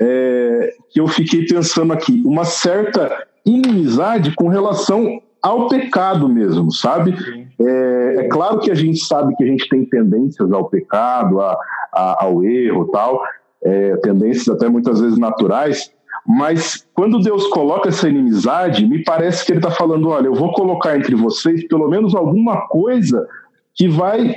é, 0.01 0.73
que 0.89 0.99
eu 0.99 1.07
fiquei 1.07 1.45
pensando 1.45 1.93
aqui, 1.93 2.23
uma 2.25 2.43
certa 2.43 3.15
inimizade 3.45 4.33
com 4.33 4.47
relação 4.47 5.21
ao 5.41 5.67
pecado 5.67 6.27
mesmo, 6.27 6.71
sabe? 6.71 7.15
É, 7.59 8.15
é, 8.19 8.27
claro 8.27 8.59
que 8.59 8.71
a 8.71 8.75
gente 8.75 8.99
sabe 8.99 9.35
que 9.35 9.43
a 9.43 9.47
gente 9.47 9.67
tem 9.69 9.85
tendências 9.85 10.51
ao 10.51 10.69
pecado, 10.69 11.39
a, 11.41 11.57
a, 11.93 12.25
ao 12.25 12.43
erro 12.43 12.85
tal, 12.91 13.21
é, 13.63 13.95
tendências 13.97 14.47
até 14.49 14.69
muitas 14.69 14.99
vezes 14.99 15.17
naturais, 15.17 15.91
mas 16.27 16.85
quando 16.93 17.19
Deus 17.19 17.47
coloca 17.47 17.87
essa 17.87 18.09
inimizade, 18.09 18.85
me 18.85 19.01
parece 19.01 19.45
que 19.45 19.53
Ele 19.53 19.59
está 19.59 19.71
falando: 19.71 20.09
olha, 20.09 20.27
eu 20.27 20.35
vou 20.35 20.51
colocar 20.51 20.97
entre 20.97 21.15
vocês 21.15 21.65
pelo 21.67 21.87
menos 21.87 22.13
alguma 22.13 22.67
coisa 22.67 23.25
que 23.73 23.87
vai 23.87 24.35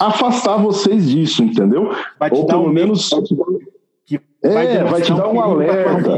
afastar 0.00 0.56
vocês 0.56 1.10
disso, 1.10 1.42
entendeu? 1.42 1.90
Ou 2.30 2.46
pelo 2.46 2.68
um 2.68 2.72
menos. 2.72 3.10
Que 4.06 4.18
vai 4.42 4.66
é, 4.66 4.84
vai 4.84 5.02
te 5.02 5.12
dar 5.12 5.28
um 5.28 5.40
alerta. 5.40 6.10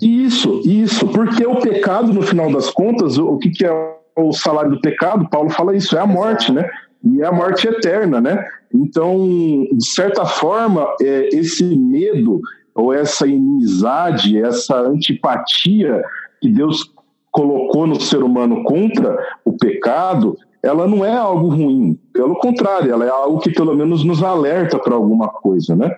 Isso, 0.00 0.62
isso, 0.64 0.79
porque 1.20 1.46
o 1.46 1.56
pecado, 1.56 2.14
no 2.14 2.22
final 2.22 2.50
das 2.50 2.70
contas, 2.70 3.18
o, 3.18 3.36
que, 3.36 3.50
que 3.50 3.66
é 3.66 3.94
o 4.16 4.32
salário 4.32 4.70
do 4.70 4.80
pecado? 4.80 5.28
Paulo 5.28 5.50
fala 5.50 5.76
isso, 5.76 5.94
é 5.94 6.00
a 6.00 6.06
morte, 6.06 6.50
né? 6.50 6.66
E 7.04 7.20
é 7.20 7.26
a 7.26 7.32
morte 7.32 7.68
eterna, 7.68 8.22
né? 8.22 8.42
Então, 8.74 9.66
de 9.70 9.86
certa 9.86 10.24
forma, 10.24 10.88
é, 10.98 11.28
esse 11.34 11.62
medo 11.76 12.40
ou 12.74 12.90
essa 12.90 13.26
inimizade, 13.26 14.40
essa 14.40 14.80
antipatia 14.80 16.02
que 16.40 16.48
Deus 16.48 16.90
colocou 17.30 17.86
no 17.86 18.00
ser 18.00 18.22
humano 18.22 18.64
contra 18.64 19.18
o 19.44 19.52
pecado, 19.52 20.38
ela 20.62 20.86
não 20.86 21.04
é 21.04 21.14
algo 21.14 21.48
ruim. 21.48 21.98
Pelo 22.14 22.36
contrário, 22.36 22.90
ela 22.90 23.04
é 23.04 23.10
algo 23.10 23.40
que 23.40 23.50
pelo 23.50 23.76
menos 23.76 24.04
nos 24.04 24.22
alerta 24.22 24.78
para 24.78 24.94
alguma 24.94 25.28
coisa, 25.28 25.76
né? 25.76 25.94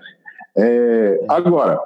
É, 0.57 1.25
agora, 1.29 1.81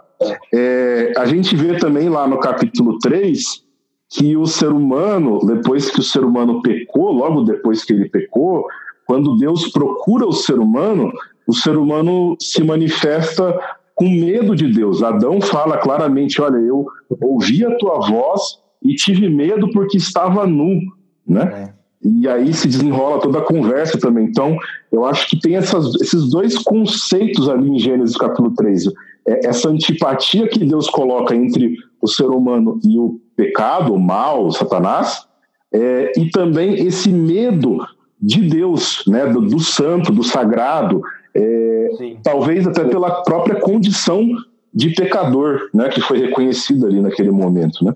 é, 0.53 1.13
a 1.17 1.25
gente 1.25 1.55
vê 1.55 1.77
também 1.79 2.09
lá 2.09 2.27
no 2.27 2.39
capítulo 2.39 2.99
3 2.99 3.65
que 4.09 4.37
o 4.37 4.47
ser 4.47 4.69
humano, 4.69 5.41
depois 5.45 5.91
que 5.91 6.01
o 6.01 6.03
ser 6.03 6.25
humano 6.25 6.63
pecou, 6.63 7.13
logo 7.13 7.43
depois 7.43 7.85
que 7.85 7.93
ele 7.93 8.09
pecou, 8.09 8.67
quando 9.07 9.37
Deus 9.37 9.69
procura 9.71 10.27
o 10.27 10.33
ser 10.33 10.59
humano, 10.59 11.13
o 11.47 11.53
ser 11.53 11.77
humano 11.77 12.37
se 12.41 12.63
manifesta 12.63 13.59
com 13.95 14.09
medo 14.09 14.55
de 14.55 14.73
Deus. 14.73 15.03
Adão 15.03 15.41
fala 15.41 15.79
claramente: 15.79 16.41
Olha, 16.41 16.59
eu 16.59 16.87
ouvi 17.21 17.65
a 17.65 17.77
tua 17.77 18.01
voz 18.01 18.59
e 18.83 18.95
tive 18.95 19.29
medo 19.29 19.71
porque 19.71 19.97
estava 19.97 20.47
nu, 20.47 20.81
né? 21.27 21.75
E 22.03 22.29
aí 22.29 22.53
se 22.53 22.69
desenrola 22.69 23.21
toda 23.21 23.39
a 23.39 23.45
conversa 23.45 23.99
também. 23.99 24.27
Então, 24.27 24.57
eu 24.93 25.05
acho 25.05 25.29
que 25.29 25.41
tem 25.41 25.57
essas, 25.57 25.95
esses 26.01 26.31
dois 26.31 26.59
conceitos 26.59 27.49
ali 27.49 27.69
em 27.69 27.79
Gênesis 27.79 28.17
capítulo 28.17 28.55
3. 28.55 28.87
É 29.27 29.49
essa 29.49 29.69
antipatia 29.69 30.47
que 30.49 30.65
Deus 30.65 30.89
coloca 30.89 31.35
entre 31.35 31.77
o 32.01 32.07
ser 32.07 32.27
humano 32.27 32.79
e 32.85 32.99
o 32.99 33.21
pecado, 33.35 33.93
o 33.93 33.99
mal, 33.99 34.47
o 34.47 34.53
Satanás, 34.53 35.27
é, 35.73 36.13
e 36.17 36.31
também 36.31 36.75
esse 36.87 37.11
medo 37.11 37.79
de 38.21 38.43
Deus, 38.43 39.03
né, 39.07 39.27
do, 39.27 39.41
do 39.41 39.59
santo, 39.59 40.13
do 40.13 40.23
sagrado, 40.23 41.03
é, 41.35 41.89
talvez 42.23 42.67
até 42.67 42.85
pela 42.85 43.23
própria 43.23 43.57
condição 43.57 44.27
de 44.73 44.91
pecador, 44.91 45.69
né, 45.75 45.89
que 45.89 46.01
foi 46.01 46.19
reconhecida 46.19 46.87
ali 46.87 47.01
naquele 47.01 47.31
momento, 47.31 47.85
né? 47.85 47.95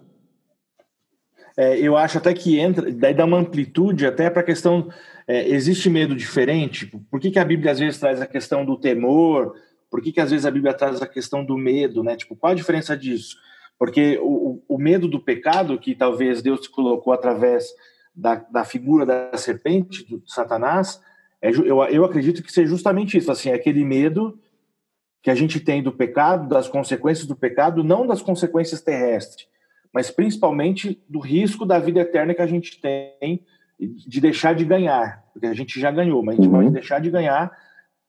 É, 1.61 1.79
eu 1.79 1.95
acho 1.95 2.17
até 2.17 2.33
que 2.33 2.59
entra, 2.59 2.91
daí 2.91 3.13
dá 3.13 3.27
uma 3.27 3.37
amplitude 3.37 4.07
até 4.07 4.31
para 4.31 4.41
a 4.41 4.45
questão, 4.45 4.89
é, 5.29 5.47
existe 5.51 5.91
medo 5.91 6.17
diferente? 6.17 6.87
Por 6.87 7.21
que, 7.21 7.31
que 7.31 7.39
a 7.39 7.45
Bíblia 7.45 7.73
às 7.73 7.79
vezes 7.79 8.01
traz 8.01 8.19
a 8.19 8.27
questão 8.27 8.65
do 8.65 8.79
temor? 8.79 9.55
Por 9.91 10.01
que, 10.01 10.11
que 10.11 10.23
às 10.23 10.31
vezes 10.31 10.47
a 10.47 10.51
Bíblia 10.51 10.73
traz 10.73 11.03
a 11.03 11.07
questão 11.07 11.45
do 11.45 11.59
medo, 11.59 12.03
né? 12.03 12.17
Tipo, 12.17 12.35
qual 12.35 12.53
a 12.53 12.57
diferença 12.57 12.97
disso? 12.97 13.37
Porque 13.79 14.19
o, 14.23 14.63
o 14.67 14.79
medo 14.79 15.07
do 15.07 15.21
pecado, 15.21 15.79
que 15.79 15.95
talvez 15.95 16.41
Deus 16.41 16.67
colocou 16.67 17.13
através 17.13 17.67
da, 18.15 18.37
da 18.37 18.65
figura 18.65 19.05
da 19.05 19.37
serpente, 19.37 20.09
do 20.09 20.23
Satanás, 20.25 20.99
é, 21.43 21.51
eu, 21.51 21.85
eu 21.85 22.05
acredito 22.07 22.43
que 22.43 22.51
seja 22.51 22.71
justamente 22.71 23.19
isso, 23.19 23.31
assim, 23.31 23.51
aquele 23.51 23.85
medo 23.85 24.41
que 25.23 25.31
a 25.31 25.35
gente 25.35 25.61
tem 25.61 25.83
do 25.83 25.93
pecado, 25.93 26.49
das 26.49 26.69
consequências 26.69 27.27
do 27.27 27.37
pecado, 27.37 27.85
não 27.85 28.07
das 28.07 28.23
consequências 28.23 28.81
terrestres, 28.81 29.47
mas 29.93 30.11
principalmente 30.11 31.03
do 31.09 31.19
risco 31.19 31.67
da 31.67 31.79
vida 31.79 32.01
eterna 32.01 32.35
que 32.35 32.43
a 32.43 32.47
gente 32.47 32.81
tem 32.81 33.45
de 33.79 34.21
deixar 34.21 34.55
de 34.55 34.65
ganhar, 34.65 35.25
porque 35.33 35.47
a 35.47 35.55
gente 35.55 35.81
já 35.81 35.91
ganhou, 35.91 36.23
mas 36.23 36.39
a 36.39 36.43
gente 36.43 36.53
uhum. 36.53 36.63
vai 36.63 36.71
deixar 36.71 37.01
de 37.01 37.11
ganhar 37.11 37.51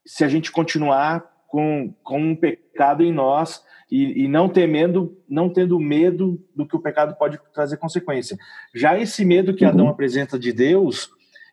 se 0.06 0.24
a 0.24 0.28
gente 0.28 0.52
continuar 0.52 1.24
com, 1.48 1.94
com 2.04 2.20
um 2.20 2.36
pecado 2.36 3.04
em 3.04 3.12
nós 3.12 3.64
e, 3.90 4.24
e, 4.24 4.28
não 4.28 4.48
temendo, 4.48 5.18
não 5.28 5.50
tendo 5.50 5.80
medo 5.80 6.42
do 6.56 6.66
que 6.66 6.76
o 6.76 6.82
pecado 6.82 7.16
pode 7.18 7.40
trazer 7.54 7.78
consequência. 7.78 8.38
Já 8.74 8.98
esse 8.98 9.26
medo 9.26 9.54
que 9.54 9.66
Adão 9.66 9.86
uhum. 9.86 9.92
apresenta 9.92 10.40
de 10.40 10.54
Deus, 10.54 11.10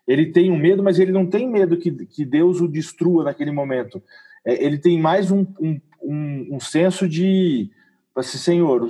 ele 0.07 0.27
tem 0.27 0.49
um 0.49 0.57
medo, 0.57 0.81
mas 0.81 0.99
ele 0.99 1.11
não 1.11 1.25
tem 1.25 1.49
medo 1.49 1.77
que, 1.77 1.91
que 1.91 2.25
Deus 2.25 2.61
o 2.61 2.67
destrua 2.67 3.25
naquele 3.25 3.51
momento. 3.51 4.01
É, 4.45 4.63
ele 4.63 4.77
tem 4.77 4.99
mais 4.99 5.31
um, 5.31 5.45
um, 5.59 5.79
um, 6.01 6.55
um 6.55 6.59
senso 6.59 7.07
de, 7.07 7.69
assim, 8.15 8.37
Senhor, 8.37 8.87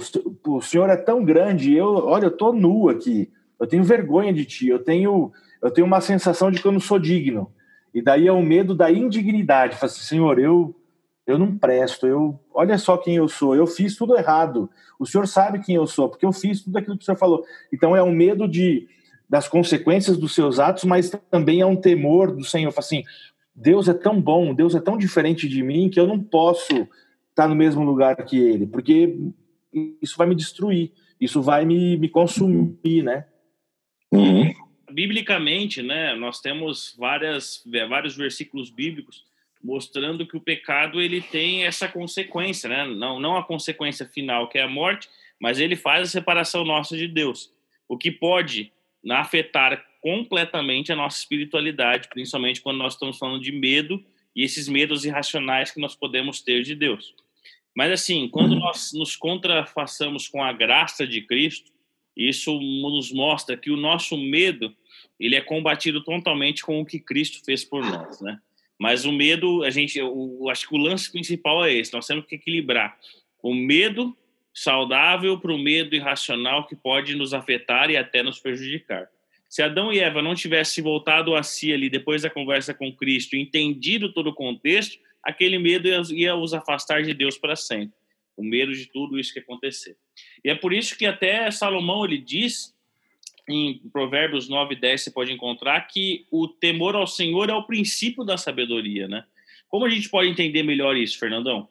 o, 0.48 0.62
Senhor 0.62 0.90
é 0.90 0.98
tão 0.98 1.24
grande, 1.24 1.74
eu, 1.74 1.88
olha, 1.88 2.26
eu 2.26 2.38
tô 2.38 2.52
nu 2.52 2.90
aqui, 2.90 3.32
eu 3.60 3.68
tenho 3.68 3.84
vergonha 3.84 4.34
de 4.34 4.46
Ti, 4.46 4.68
eu 4.68 4.80
tenho, 4.80 5.32
eu 5.62 5.72
tenho 5.72 5.86
uma 5.86 6.02
sensação 6.02 6.50
de 6.52 6.62
que 6.62 6.68
eu 6.68 6.72
não 6.72 6.80
sou 6.80 6.98
digno. 6.98 7.52
E 7.94 8.02
daí 8.02 8.28
é 8.28 8.32
o 8.32 8.42
medo 8.42 8.76
da 8.76 8.92
indignidade. 8.92 9.76
Fala 9.76 9.92
assim, 9.92 10.02
Senhor, 10.02 10.40
eu 10.40 10.76
eu 11.28 11.38
não 11.38 11.56
presto, 11.56 12.08
eu 12.08 12.40
olha 12.52 12.76
só 12.80 12.98
quem 12.98 13.18
eu 13.18 13.28
sou, 13.28 13.56
eu 13.56 13.68
fiz 13.68 13.96
tudo 13.96 14.18
errado. 14.18 14.68
O 14.98 15.06
senhor 15.06 15.28
sabe 15.28 15.60
quem 15.60 15.76
eu 15.76 15.86
sou, 15.86 16.10
porque 16.10 16.26
eu 16.26 16.32
fiz 16.32 16.64
tudo 16.64 16.76
aquilo 16.78 16.98
que 16.98 17.04
o 17.04 17.06
senhor 17.06 17.18
falou. 17.18 17.44
Então 17.72 17.96
é 17.96 18.02
um 18.02 18.12
medo 18.12 18.48
de 18.48 18.88
das 19.30 19.48
consequências 19.48 20.18
dos 20.18 20.34
seus 20.34 20.58
atos, 20.58 20.86
mas 20.86 21.12
também 21.30 21.62
é 21.62 21.66
um 21.66 21.76
temor 21.76 22.36
do 22.36 22.44
Senhor, 22.44 22.74
assim, 22.76 23.04
Deus 23.54 23.88
é 23.88 23.94
tão 23.94 24.20
bom, 24.20 24.56
Deus 24.56 24.74
é 24.74 24.80
tão 24.80 24.98
diferente 24.98 25.48
de 25.48 25.62
mim 25.62 25.88
que 25.88 26.00
eu 26.00 26.08
não 26.08 26.20
posso 26.20 26.88
estar 27.40 27.48
no 27.48 27.56
mesmo 27.56 27.84
lugar 27.84 28.16
que 28.26 28.38
ele, 28.38 28.68
porque 28.68 29.18
isso 30.02 30.18
vai 30.18 30.28
me 30.28 30.36
destruir, 30.36 30.92
isso 31.20 31.42
vai 31.42 31.66
me, 31.66 31.98
me 31.98 32.10
consumir, 32.10 33.04
né? 33.04 33.26
Uhum. 34.12 34.54
Biblicamente, 34.92 35.82
né, 35.82 36.16
nós 36.16 36.42
temos 36.42 36.96
várias, 36.98 37.64
vários 37.88 38.16
versículos 38.16 38.70
bíblicos 38.70 39.24
mostrando 39.62 40.26
que 40.26 40.38
o 40.38 40.42
pecado 40.42 41.02
ele 41.02 41.22
tem 41.22 41.66
essa 41.66 41.88
consequência, 41.88 42.70
né? 42.70 42.88
Não, 42.88 43.20
não 43.20 43.38
a 43.38 43.44
consequência 43.44 44.06
final 44.06 44.48
que 44.48 44.58
é 44.58 44.64
a 44.64 44.68
morte, 44.68 45.10
mas 45.40 45.60
ele 45.60 45.76
faz 45.76 46.08
a 46.08 46.12
separação 46.12 46.64
nossa 46.64 46.96
de 46.96 47.08
Deus, 47.08 47.52
o 47.88 47.98
que 47.98 48.10
pode 48.10 48.72
afetar 49.12 49.86
completamente 50.02 50.92
a 50.92 50.96
nossa 50.96 51.20
espiritualidade, 51.20 52.08
principalmente 52.10 52.62
quando 52.62 52.78
nós 52.78 52.94
estamos 52.94 53.18
falando 53.18 53.42
de 53.42 53.52
medo 53.52 54.04
e 54.36 54.44
esses 54.44 54.70
medos 54.70 55.06
irracionais 55.06 55.72
que 55.72 55.80
nós 55.80 55.96
podemos 55.96 56.42
ter 56.42 56.64
de 56.64 56.76
Deus. 56.76 57.14
Mas 57.76 57.92
assim, 57.92 58.28
quando 58.28 58.56
nós 58.56 58.92
nos 58.94 59.16
contrafaçamos 59.16 60.28
com 60.28 60.44
a 60.44 60.52
graça 60.52 61.08
de 61.08 61.22
Cristo, 61.22 61.72
isso 62.16 62.60
nos 62.60 63.12
mostra 63.12 63.56
que 63.56 63.72
o 63.72 63.78
nosso 63.78 64.18
medo 64.18 64.76
ele 65.20 65.36
é 65.36 65.42
combatido 65.42 66.04
totalmente 66.04 66.64
com 66.64 66.82
o 66.82 66.86
que 66.86 67.00
Cristo 67.00 67.44
fez 67.46 67.64
por 67.64 67.84
nós, 67.84 68.20
né? 68.22 68.40
Mas 68.78 69.04
o 69.04 69.12
medo, 69.12 69.64
a 69.64 69.70
gente, 69.70 70.00
eu, 70.00 70.48
acho 70.50 70.68
que 70.68 70.74
o 70.74 70.78
lance 70.78 71.12
principal 71.12 71.66
é 71.66 71.74
esse. 71.74 71.94
Nós 71.94 72.08
temos 72.08 72.26
que 72.26 72.36
equilibrar 72.36 72.98
o 73.44 73.54
medo 73.54 74.16
saudável 74.54 75.38
para 75.38 75.54
o 75.54 75.58
medo 75.58 75.96
irracional 75.96 76.66
que 76.66 76.76
pode 76.76 77.14
nos 77.16 77.34
afetar 77.34 77.90
e 77.90 77.98
até 77.98 78.24
nos 78.24 78.40
prejudicar. 78.40 79.10
Se 79.50 79.62
Adão 79.62 79.92
e 79.92 80.00
Eva 80.00 80.22
não 80.22 80.36
tivessem 80.36 80.84
voltado 80.84 81.36
a 81.36 81.44
si 81.44 81.74
ali 81.74 81.90
depois 81.90 82.22
da 82.22 82.30
conversa 82.30 82.74
com 82.74 82.94
Cristo, 82.96 83.36
entendido 83.36 84.14
todo 84.14 84.28
o 84.28 84.34
contexto, 84.34 84.98
aquele 85.24 85.58
medo 85.58 85.88
ia, 85.88 86.02
ia 86.12 86.36
os 86.36 86.54
afastar 86.54 87.04
de 87.04 87.14
Deus 87.14 87.38
para 87.38 87.56
sempre. 87.56 87.98
O 88.36 88.44
medo 88.44 88.74
de 88.74 88.86
tudo 88.86 89.20
isso 89.20 89.34
que 89.34 89.40
acontecer. 89.40 89.98
E 90.44 90.50
é 90.50 90.56
por 90.56 90.74
isso 90.74 90.98
que 90.98 91.06
até 91.06 91.50
Salomão 91.52 92.06
ele 92.06 92.18
diz 92.18 92.74
em 93.50 93.80
Provérbios 93.92 94.48
9 94.48 94.76
e 94.76 94.80
10 94.80 95.02
você 95.02 95.12
pode 95.12 95.34
encontrar 95.34 95.82
que 95.88 96.26
o 96.32 96.48
temor 96.48 96.96
ao 96.96 97.08
Senhor 97.08 97.50
é 97.50 97.54
o 97.54 97.64
princípio 97.64 98.24
da 98.24 98.38
sabedoria, 98.38 99.08
né? 99.08 99.26
Como 99.68 99.86
a 99.86 99.90
gente 99.90 100.08
pode 100.10 100.30
entender 100.30 100.64
melhor 100.64 100.96
isso, 100.96 101.20
Fernandão? 101.20 101.68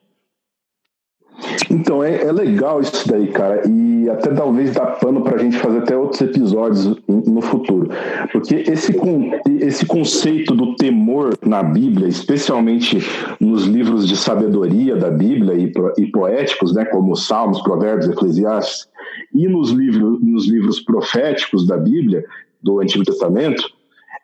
Então, 1.71 2.03
é, 2.03 2.23
é 2.23 2.33
legal 2.33 2.81
isso 2.81 3.07
daí, 3.09 3.29
cara, 3.29 3.63
e 3.69 4.09
até 4.09 4.33
talvez 4.33 4.73
dá 4.73 4.87
pano 4.87 5.23
para 5.23 5.37
a 5.37 5.39
gente 5.39 5.59
fazer 5.59 5.79
até 5.79 5.97
outros 5.97 6.21
episódios 6.21 6.97
no 7.07 7.41
futuro, 7.41 7.91
porque 8.33 8.55
esse, 8.57 8.95
esse 9.61 9.85
conceito 9.87 10.55
do 10.55 10.75
temor 10.77 11.37
na 11.45 11.63
Bíblia, 11.63 12.09
especialmente 12.09 12.99
nos 13.39 13.65
livros 13.65 14.09
de 14.09 14.17
sabedoria 14.17 14.97
da 14.97 15.11
Bíblia 15.11 15.55
e, 15.55 15.73
e 15.99 16.07
poéticos, 16.07 16.75
né, 16.75 16.85
como 16.87 17.15
Salmos, 17.17 17.61
Provérbios, 17.61 18.09
Eclesiastes, 18.09 18.89
e 19.35 19.47
nos 19.47 19.71
livros, 19.71 20.21
nos 20.23 20.49
livros 20.49 20.81
proféticos 20.81 21.67
da 21.67 21.77
Bíblia, 21.77 22.25
do 22.63 22.81
Antigo 22.81 23.05
Testamento, 23.05 23.63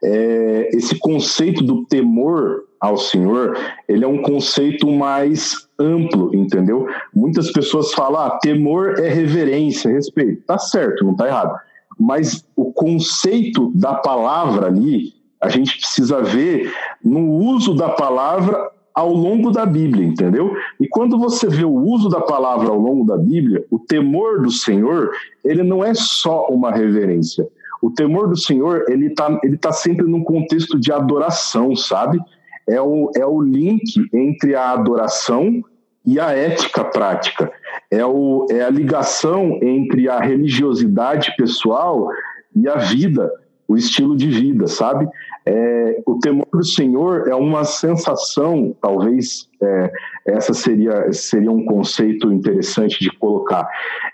é, 0.02 0.70
esse 0.72 0.98
conceito 0.98 1.62
do 1.62 1.84
temor 1.86 2.64
ao 2.84 2.98
Senhor, 2.98 3.56
ele 3.88 4.04
é 4.04 4.08
um 4.08 4.20
conceito 4.20 4.90
mais 4.92 5.66
amplo, 5.78 6.34
entendeu? 6.34 6.86
Muitas 7.14 7.50
pessoas 7.50 7.94
falam, 7.94 8.20
ah, 8.20 8.38
temor 8.42 8.98
é 8.98 9.08
reverência, 9.08 9.90
respeito. 9.90 10.42
Tá 10.46 10.58
certo, 10.58 11.02
não 11.02 11.16
tá 11.16 11.26
errado. 11.26 11.58
Mas 11.98 12.46
o 12.54 12.70
conceito 12.72 13.72
da 13.74 13.94
palavra 13.94 14.66
ali, 14.66 15.14
a 15.40 15.48
gente 15.48 15.78
precisa 15.78 16.20
ver 16.20 16.70
no 17.02 17.26
uso 17.26 17.72
da 17.74 17.88
palavra 17.88 18.70
ao 18.94 19.14
longo 19.14 19.50
da 19.50 19.64
Bíblia, 19.64 20.04
entendeu? 20.04 20.54
E 20.78 20.86
quando 20.86 21.18
você 21.18 21.48
vê 21.48 21.64
o 21.64 21.74
uso 21.74 22.10
da 22.10 22.20
palavra 22.20 22.68
ao 22.68 22.78
longo 22.78 23.04
da 23.06 23.16
Bíblia, 23.16 23.64
o 23.70 23.78
temor 23.78 24.42
do 24.42 24.50
Senhor, 24.50 25.10
ele 25.42 25.62
não 25.62 25.82
é 25.82 25.94
só 25.94 26.48
uma 26.48 26.70
reverência. 26.70 27.48
O 27.80 27.90
temor 27.90 28.28
do 28.28 28.36
Senhor, 28.36 28.84
ele 28.88 29.06
está 29.06 29.40
ele 29.42 29.56
tá 29.56 29.72
sempre 29.72 30.06
num 30.06 30.22
contexto 30.22 30.78
de 30.78 30.92
adoração, 30.92 31.74
sabe? 31.74 32.20
É 32.68 32.80
o, 32.80 33.10
é 33.16 33.26
o 33.26 33.40
link 33.40 34.08
entre 34.12 34.54
a 34.54 34.70
adoração 34.70 35.62
e 36.04 36.20
a 36.20 36.30
ética 36.32 36.84
prática. 36.84 37.52
É, 37.90 38.04
o, 38.04 38.46
é 38.50 38.62
a 38.62 38.70
ligação 38.70 39.58
entre 39.62 40.08
a 40.08 40.20
religiosidade 40.20 41.34
pessoal 41.36 42.08
e 42.54 42.68
a 42.68 42.76
vida, 42.76 43.30
o 43.66 43.76
estilo 43.76 44.16
de 44.16 44.28
vida, 44.28 44.66
sabe? 44.66 45.08
É, 45.46 46.02
o 46.06 46.18
temor 46.18 46.46
do 46.52 46.64
Senhor 46.64 47.28
é 47.28 47.34
uma 47.34 47.64
sensação, 47.64 48.74
talvez 48.80 49.48
é, 49.62 49.92
essa 50.26 50.54
seria, 50.54 51.12
seria 51.12 51.50
um 51.50 51.64
conceito 51.64 52.32
interessante 52.32 52.98
de 52.98 53.10
colocar. 53.18 53.68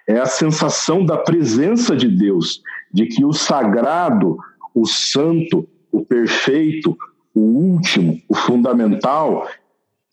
É 0.09 0.19
a 0.19 0.27
sensação 0.27 1.05
da 1.05 1.17
presença 1.17 1.95
de 1.95 2.09
Deus, 2.09 2.63
de 2.93 3.07
que 3.07 3.25
o 3.25 3.33
sagrado, 3.33 4.37
o 4.75 4.87
santo, 4.87 5.69
o 5.93 6.05
perfeito, 6.05 6.97
o 7.35 7.41
último, 7.41 8.21
o 8.29 8.35
fundamental, 8.35 9.47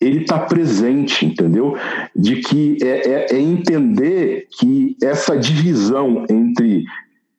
ele 0.00 0.22
está 0.22 0.38
presente, 0.38 1.26
entendeu? 1.26 1.76
De 2.14 2.36
que 2.36 2.78
é, 2.82 2.86
é, 2.86 3.26
é, 3.32 3.40
entender 3.40 4.46
que 4.50 4.96
essa 5.02 5.36
divisão 5.36 6.24
entre, 6.30 6.84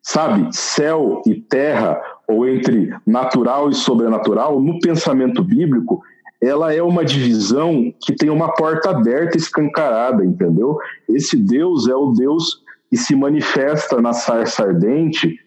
sabe, 0.02 0.50
céu 0.52 1.22
e 1.26 1.36
terra, 1.36 2.00
ou 2.28 2.48
entre 2.48 2.94
natural 3.08 3.70
e 3.70 3.74
sobrenatural, 3.74 4.60
no 4.60 4.80
pensamento 4.80 5.44
bíblico, 5.44 6.02
ela 6.42 6.74
é 6.74 6.82
uma 6.82 7.04
divisão 7.04 7.94
que 8.02 8.14
tem 8.14 8.30
uma 8.30 8.54
porta 8.54 8.92
aberta, 8.92 9.38
escancarada, 9.38 10.24
entendeu? 10.24 10.78
Esse 11.08 11.36
Deus 11.36 11.88
é 11.88 11.96
o 11.96 12.12
Deus 12.12 12.62
que 12.90 12.98
se 12.98 13.16
manifesta 13.16 14.02
na 14.02 14.14
sarça 14.14 14.64
ardente 14.64 15.40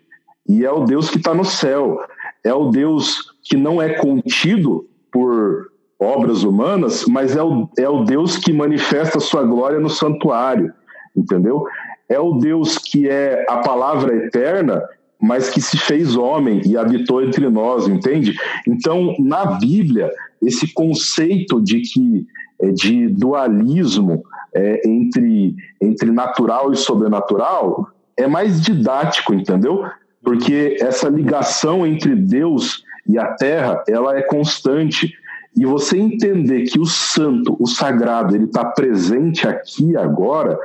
e 0.49 0.65
é 0.65 0.71
o 0.71 0.85
Deus 0.85 1.09
que 1.09 1.17
está 1.17 1.35
no 1.35 1.45
céu. 1.45 1.99
É 2.45 2.53
o 2.53 2.69
Deus 2.71 3.32
que 3.43 3.57
não 3.57 3.81
é 3.81 3.95
contido 3.95 4.89
por 5.11 5.71
obras 5.99 6.43
humanas, 6.43 7.05
mas 7.07 7.37
é 7.37 7.43
o, 7.43 7.69
é 7.79 7.89
o 7.89 8.05
Deus 8.05 8.37
que 8.37 8.53
manifesta 8.53 9.21
sua 9.21 9.43
glória 9.45 9.79
no 9.79 9.91
santuário, 9.91 10.73
entendeu? 11.17 11.65
É 12.09 12.19
o 12.19 12.35
Deus 12.35 12.77
que 12.79 13.09
é 13.09 13.45
a 13.49 13.59
palavra 13.59 14.15
eterna, 14.17 14.83
mas 15.21 15.49
que 15.49 15.61
se 15.61 15.79
fez 15.79 16.17
homem 16.17 16.61
e 16.67 16.77
habitou 16.77 17.23
entre 17.23 17.49
nós, 17.49 17.87
entende? 17.87 18.37
Então, 18.67 19.15
na 19.21 19.45
Bíblia, 19.59 20.11
esse 20.43 20.73
conceito 20.73 21.61
de 21.61 21.81
que 21.81 22.27
é, 22.61 22.71
de 22.71 23.09
dualismo 23.09 24.23
é, 24.55 24.89
entre, 24.89 25.57
entre 25.81 26.11
natural 26.11 26.73
e 26.73 26.77
sobrenatural 26.77 27.89
é 28.17 28.27
mais 28.27 28.61
didático, 28.61 29.35
entendeu? 29.35 29.85
Porque 30.23 30.77
essa 30.81 31.09
ligação 31.09 31.85
entre 31.85 32.15
Deus 32.15 32.85
e 33.07 33.19
a 33.19 33.35
terra, 33.35 33.83
ela 33.89 34.17
é 34.17 34.23
constante. 34.23 35.13
E 35.57 35.67
você 35.67 35.99
entender 35.99 36.63
que 36.65 36.79
o 36.79 36.87
santo, 36.87 37.57
o 37.61 37.67
sagrado, 37.67 38.35
ele 38.35 38.45
está 38.45 38.65
presente 38.65 39.47
aqui 39.47 39.97
agora, 39.97 40.59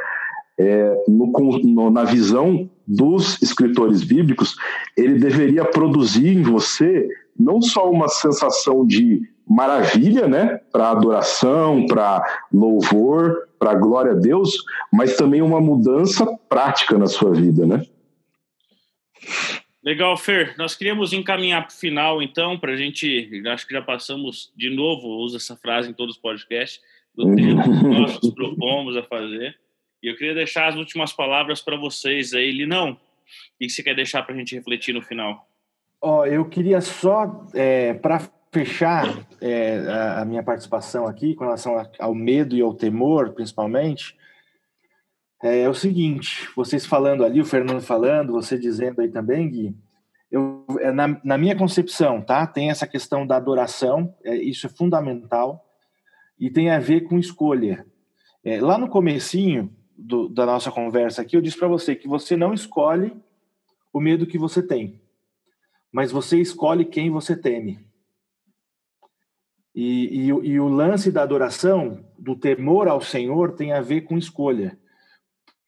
é, 0.58 1.04
no, 1.08 1.60
no, 1.64 1.90
na 1.90 2.04
visão 2.04 2.70
dos 2.88 3.42
escritores 3.42 4.04
bíblicos, 4.04 4.56
ele 4.96 5.20
deveria 5.20 5.66
produzir 5.66 6.30
em 6.30 6.42
você 6.42 7.08
não 7.38 7.62
só 7.62 7.92
uma 7.92 8.08
sensação 8.08 8.86
de 8.86 9.22
maravilha, 9.48 10.28
né, 10.28 10.60
para 10.72 10.90
adoração, 10.90 11.86
para 11.86 12.24
louvor, 12.52 13.48
para 13.60 13.76
glória 13.76 14.12
a 14.12 14.16
Deus, 14.16 14.58
mas 14.92 15.16
também 15.16 15.42
uma 15.42 15.62
mudança 15.62 16.26
prática 16.50 16.98
na 16.98 17.08
sua 17.08 17.32
vida, 17.32 17.66
né? 17.66 17.86
Legal, 19.88 20.18
Fer. 20.18 20.54
Nós 20.58 20.76
queríamos 20.76 21.14
encaminhar 21.14 21.66
para 21.66 21.74
o 21.74 21.78
final, 21.80 22.22
então, 22.22 22.60
para 22.60 22.74
a 22.74 22.76
gente. 22.76 23.32
Acho 23.48 23.66
que 23.66 23.72
já 23.72 23.82
passamos 23.82 24.52
de 24.54 24.70
novo, 24.70 25.08
usa 25.08 25.38
essa 25.38 25.56
frase 25.56 25.90
em 25.90 25.94
todos 25.94 26.16
os 26.16 26.22
podcasts, 26.22 26.82
do 27.16 27.34
tempo 27.34 27.64
que 27.64 27.88
nós 27.88 28.20
nos 28.22 28.34
propomos 28.34 28.98
a 28.98 29.04
fazer. 29.04 29.58
E 30.04 30.10
eu 30.10 30.18
queria 30.18 30.34
deixar 30.34 30.68
as 30.68 30.76
últimas 30.76 31.14
palavras 31.14 31.62
para 31.62 31.78
vocês 31.78 32.34
aí. 32.34 32.52
Linão, 32.52 32.92
o 32.92 32.98
que 33.58 33.70
você 33.70 33.82
quer 33.82 33.96
deixar 33.96 34.24
para 34.24 34.36
a 34.36 34.38
gente 34.38 34.54
refletir 34.54 34.94
no 34.94 35.02
final? 35.02 35.48
Ó, 36.02 36.20
oh, 36.20 36.26
eu 36.26 36.44
queria 36.44 36.82
só, 36.82 37.48
é, 37.54 37.94
para 37.94 38.30
fechar 38.52 39.26
é, 39.40 39.78
a, 39.88 40.22
a, 40.22 40.26
minha 40.26 40.44
participação 40.44 41.08
aqui, 41.08 41.34
com 41.34 41.46
relação 41.46 41.90
ao 41.98 42.14
medo 42.14 42.58
e 42.58 42.62
ao 42.62 42.74
temor, 42.74 43.30
principalmente, 43.32 44.18
é, 45.42 45.62
é, 45.62 45.70
o 45.70 45.74
seguinte: 45.74 46.50
vocês 46.56 46.86
falando 46.86 47.24
ali, 47.24 47.40
o 47.40 47.46
Fernando 47.46 47.82
falando, 47.82 48.34
você 48.34 48.58
dizendo 48.58 49.02
aí 49.02 49.10
também, 49.10 49.50
Gui, 49.50 49.76
eu, 50.32 50.66
é, 50.80 50.92
na, 50.92 51.20
na 51.24 51.38
minha 51.38 51.56
concepção, 51.56 52.22
tá? 52.22 52.46
Tem 52.46 52.70
essa 52.70 52.88
questão 52.88 53.26
da 53.26 53.38
adoração, 53.38 54.16
é, 54.24 54.36
isso 54.36 54.66
é 54.68 54.70
fundamental, 54.70 55.66
e 56.40 56.50
tem 56.50 56.70
a 56.70 56.80
ver 56.80 57.02
com 57.02 57.18
escolha. 57.20 57.86
É, 58.44 58.62
lá 58.62 58.78
no 58.78 58.90
comecinho 58.90 59.74
do, 59.98 60.28
da 60.30 60.46
nossa 60.46 60.72
conversa 60.72 61.22
aqui, 61.22 61.36
eu 61.36 61.42
disse 61.42 61.58
para 61.58 61.68
você 61.68 61.96
que 61.96 62.08
você 62.08 62.36
não 62.36 62.54
escolhe 62.54 63.16
o 63.92 64.00
medo 64.00 64.28
que 64.28 64.38
você 64.38 64.62
tem, 64.62 65.02
mas 65.92 66.12
você 66.12 66.40
escolhe 66.40 66.86
quem 66.86 67.10
você 67.10 67.36
teme. 67.36 67.86
E, 69.74 70.26
e, 70.26 70.28
e 70.28 70.60
o 70.60 70.68
lance 70.68 71.12
da 71.12 71.22
adoração, 71.22 72.04
do 72.18 72.36
temor 72.36 72.88
ao 72.88 73.00
Senhor, 73.00 73.54
tem 73.54 73.74
a 73.74 73.82
ver 73.82 74.02
com 74.02 74.18
escolha. 74.18 74.78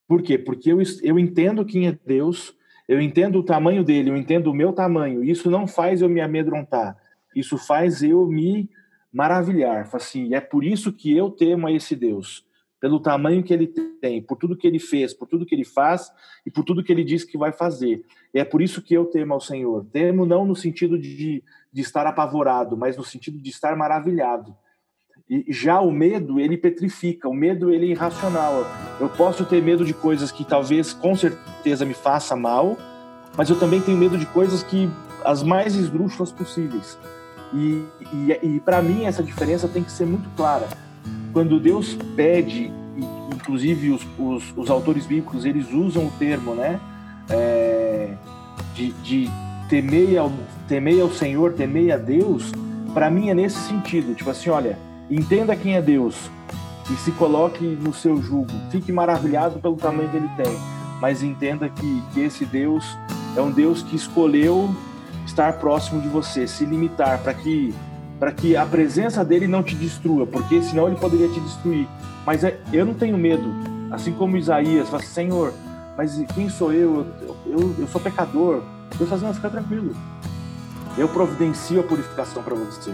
Por 0.10 0.24
quê? 0.24 0.39
Porque 0.39 0.72
eu, 0.72 0.80
eu 1.04 1.19
entendo 1.19 1.63
quem 1.63 1.88
é 1.88 1.91
Deus, 2.04 2.58
eu 2.88 3.00
entendo 3.00 3.38
o 3.38 3.43
tamanho 3.43 3.84
dele, 3.84 4.10
eu 4.10 4.17
entendo 4.17 4.48
o 4.48 4.56
meu 4.56 4.74
tamanho. 4.74 5.24
Isso 5.24 5.52
não 5.52 5.67
faz 5.67 6.02
eu 6.02 6.10
me 6.10 6.19
amedrontar. 6.19 6.98
Isso 7.36 7.60
faz 7.60 8.02
eu 8.02 8.26
me 8.26 8.67
maravilhar. 9.13 9.88
Assim, 9.93 10.34
é 10.34 10.41
por 10.41 10.63
isso 10.63 10.91
que 10.91 11.15
eu 11.15 11.30
temo 11.30 11.67
a 11.67 11.72
esse 11.72 11.95
Deus. 11.95 12.43
Pelo 12.80 13.00
tamanho 13.00 13.43
que 13.43 13.54
ele 13.54 13.67
tem, 13.67 14.19
por 14.19 14.36
tudo 14.36 14.58
que 14.58 14.65
ele 14.65 14.80
fez, 14.80 15.13
por 15.13 15.28
tudo 15.28 15.45
que 15.45 15.54
ele 15.54 15.65
faz 15.65 16.12
e 16.43 16.50
por 16.50 16.63
tudo 16.63 16.84
que 16.84 16.91
ele 16.91 17.04
diz 17.04 17.24
que 17.24 17.38
vai 17.38 17.52
fazer. 17.52 18.04
E 18.34 18.39
é 18.39 18.43
por 18.43 18.63
isso 18.63 18.82
que 18.82 18.95
eu 18.95 19.06
temo 19.06 19.36
ao 19.36 19.39
Senhor. 19.39 19.86
Temo 19.91 20.26
não 20.26 20.43
no 20.43 20.56
sentido 20.56 20.98
de, 20.98 21.43
de 21.72 21.82
estar 21.82 22.08
apavorado, 22.08 22.76
mas 22.76 22.98
no 22.98 23.04
sentido 23.04 23.38
de 23.38 23.50
estar 23.52 23.76
maravilhado 23.76 24.58
e 25.30 25.46
já 25.54 25.80
o 25.80 25.92
medo, 25.92 26.39
ele 26.39 26.58
petrifica, 26.58 27.30
o 27.30 27.34
medo 27.34 27.72
ele 27.72 27.86
é 27.86 27.89
irracional. 27.89 28.65
Eu 29.00 29.08
posso 29.10 29.46
ter 29.46 29.62
medo 29.62 29.86
de 29.86 29.94
coisas 29.94 30.32
que 30.32 30.44
talvez 30.44 30.92
com 30.92 31.15
certeza 31.15 31.86
me 31.86 31.94
faça 31.94 32.36
mal, 32.36 32.76
mas 33.38 33.48
eu 33.48 33.56
também 33.60 33.80
tenho 33.80 33.96
medo 33.96 34.18
de 34.18 34.26
coisas 34.26 34.63
que 34.63 34.89
as 35.24 35.44
mais 35.44 35.76
esdrúxulas 35.76 36.32
possíveis. 36.32 36.98
E, 37.54 37.84
e, 38.12 38.39
e 38.42 38.60
para 38.60 38.82
mim 38.82 39.06
essa 39.06 39.22
diferença 39.22 39.68
tem 39.68 39.84
que 39.84 39.92
ser 39.92 40.06
muito 40.06 40.28
clara. 40.36 40.68
Quando 41.32 41.60
Deus 41.60 41.96
pede, 42.15 42.74
inclusive 43.32 43.92
os, 43.92 44.08
os, 44.18 44.58
os 44.58 44.70
autores 44.72 45.06
bíblicos 45.06 45.46
eles 45.46 45.72
usam 45.72 46.08
o 46.08 46.12
termo, 46.18 46.56
né, 46.56 46.80
é, 47.30 48.15
de, 48.74 48.92
de 49.04 49.30
temei 49.70 50.18
ao, 50.18 50.32
temei 50.68 51.00
ao 51.00 51.12
Senhor, 51.12 51.54
temei 51.54 51.92
a 51.92 51.98
Deus, 51.98 52.52
para 52.96 53.12
mim 53.12 53.30
é 53.30 53.36
nesse 53.36 53.60
sentido, 53.60 54.15
tipo 54.15 54.32
assim, 54.32 54.50
olha, 54.50 54.88
Entenda 55.10 55.56
quem 55.56 55.76
é 55.76 55.82
Deus 55.82 56.30
e 56.91 56.95
se 56.98 57.12
coloque 57.12 57.63
no 57.63 57.93
seu 57.93 58.22
jugo. 58.22 58.52
Fique 58.69 58.91
maravilhado 58.91 59.60
pelo 59.60 59.76
tamanho 59.76 60.10
que 60.10 60.17
ele 60.17 60.30
tem, 60.38 60.58
mas 61.02 61.24
entenda 61.24 61.67
que, 61.67 62.04
que 62.13 62.19
esse 62.19 62.45
Deus 62.45 62.86
é 63.36 63.41
um 63.41 63.52
Deus 63.52 63.82
que 63.82 63.95
escolheu 63.95 64.69
estar 65.26 65.54
próximo 65.54 66.02
de 66.02 66.08
você, 66.08 66.48
se 66.48 66.65
limitar 66.65 67.19
para 67.19 67.34
que 67.34 67.74
para 68.19 68.34
que 68.34 68.58
a 68.58 68.65
presença 68.65 69.24
dele 69.24 69.48
não 69.48 69.63
te 69.63 69.74
destrua, 69.76 70.28
porque 70.28 70.62
senão 70.62 70.88
ele 70.88 70.98
poderia 70.98 71.30
te 71.30 71.39
destruir. 71.39 71.88
Mas 72.26 72.43
é, 72.43 72.60
eu 72.74 72.86
não 72.86 72.93
tenho 72.93 73.17
medo, 73.17 73.50
assim 73.89 74.12
como 74.12 74.36
Isaías, 74.36 74.89
fala, 74.89 75.02
Senhor, 75.02 75.54
mas 75.95 76.22
quem 76.36 76.50
sou 76.50 76.74
eu? 76.74 77.08
Eu, 77.22 77.36
eu, 77.45 77.76
eu 77.80 77.88
sou 77.88 78.02
pecador. 78.02 78.62
Deus 78.98 79.10
fala, 79.10 79.22
não, 79.22 79.34
fica 79.34 79.50
tranquilo. 79.50 79.95
Eu 80.98 81.08
providencio 81.08 81.80
a 81.80 81.84
purificação 81.84 82.43
para 82.43 82.56
você. 82.56 82.91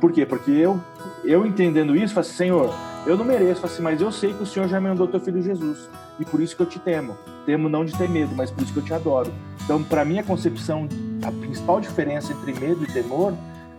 Por 0.00 0.12
quê? 0.12 0.26
Porque 0.26 0.50
eu, 0.50 0.80
eu 1.24 1.46
entendendo 1.46 1.96
isso, 1.96 2.14
falo 2.14 2.26
assim, 2.26 2.36
Senhor, 2.36 2.74
eu 3.06 3.16
não 3.16 3.24
mereço, 3.24 3.64
assim, 3.64 3.82
mas 3.82 4.00
eu 4.00 4.12
sei 4.12 4.34
que 4.34 4.42
o 4.42 4.46
Senhor 4.46 4.68
já 4.68 4.80
me 4.80 4.88
mandou 4.88 5.06
teu 5.06 5.20
filho 5.20 5.42
Jesus. 5.42 5.88
E 6.18 6.24
por 6.24 6.40
isso 6.40 6.56
que 6.56 6.62
eu 6.62 6.66
te 6.66 6.78
temo. 6.78 7.16
Temo 7.44 7.68
não 7.68 7.84
de 7.84 7.96
ter 7.96 8.08
medo, 8.08 8.34
mas 8.34 8.50
por 8.50 8.62
isso 8.62 8.72
que 8.72 8.78
eu 8.78 8.84
te 8.84 8.92
adoro. 8.92 9.32
Então, 9.64 9.82
para 9.82 10.04
mim, 10.04 10.18
a 10.18 10.22
concepção 10.22 10.88
a 11.24 11.30
principal 11.30 11.80
diferença 11.80 12.32
entre 12.32 12.52
medo 12.58 12.84
e 12.84 12.86
temor 12.86 13.32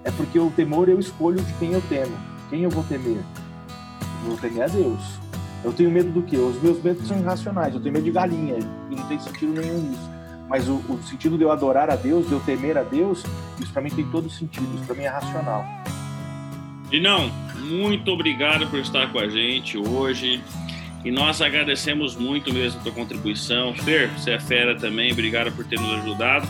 é 0.03 0.11
porque 0.11 0.39
o 0.39 0.49
temor 0.51 0.89
eu 0.89 0.99
escolho 0.99 1.41
de 1.41 1.53
quem 1.53 1.73
eu 1.73 1.81
temo. 1.89 2.15
Quem 2.49 2.63
eu 2.63 2.69
vou 2.69 2.83
temer? 2.83 3.17
Eu 4.23 4.29
vou 4.29 4.37
temer 4.37 4.63
a 4.63 4.67
Deus. 4.67 5.19
Eu 5.63 5.73
tenho 5.73 5.91
medo 5.91 6.09
do 6.11 6.21
quê? 6.21 6.37
Os 6.37 6.61
meus 6.61 6.81
medos 6.81 7.07
são 7.07 7.17
irracionais. 7.17 7.73
Eu 7.73 7.81
tenho 7.81 7.93
medo 7.93 8.05
de 8.05 8.11
galinha 8.11 8.57
e 8.89 8.95
não 8.95 9.07
tem 9.07 9.19
sentido 9.19 9.59
nenhum 9.59 9.81
nisso. 9.81 10.09
Mas 10.47 10.69
o, 10.69 10.75
o 10.75 10.99
sentido 11.03 11.37
de 11.37 11.43
eu 11.43 11.51
adorar 11.51 11.89
a 11.89 11.95
Deus, 11.95 12.27
de 12.27 12.31
eu 12.31 12.39
temer 12.39 12.77
a 12.77 12.83
Deus, 12.83 13.23
isso 13.59 13.73
para 13.73 13.81
mim 13.81 13.89
tem 13.89 14.05
todo 14.09 14.29
sentido. 14.29 14.67
Isso 14.75 14.85
para 14.85 14.95
mim 14.95 15.03
é 15.03 15.09
racional. 15.09 15.65
E 16.91 16.99
não, 16.99 17.29
muito 17.59 18.11
obrigado 18.11 18.67
por 18.67 18.79
estar 18.79 19.11
com 19.11 19.19
a 19.19 19.27
gente 19.27 19.77
hoje. 19.77 20.41
E 21.03 21.11
nós 21.11 21.41
agradecemos 21.41 22.15
muito 22.15 22.53
mesmo 22.53 22.79
a 22.79 22.83
tua 22.83 22.91
contribuição. 22.91 23.73
Fer, 23.75 24.09
você 24.09 24.31
é 24.31 24.39
fera 24.39 24.75
também, 24.75 25.11
obrigado 25.11 25.51
por 25.51 25.65
ter 25.65 25.79
nos 25.79 25.99
ajudado. 25.99 26.47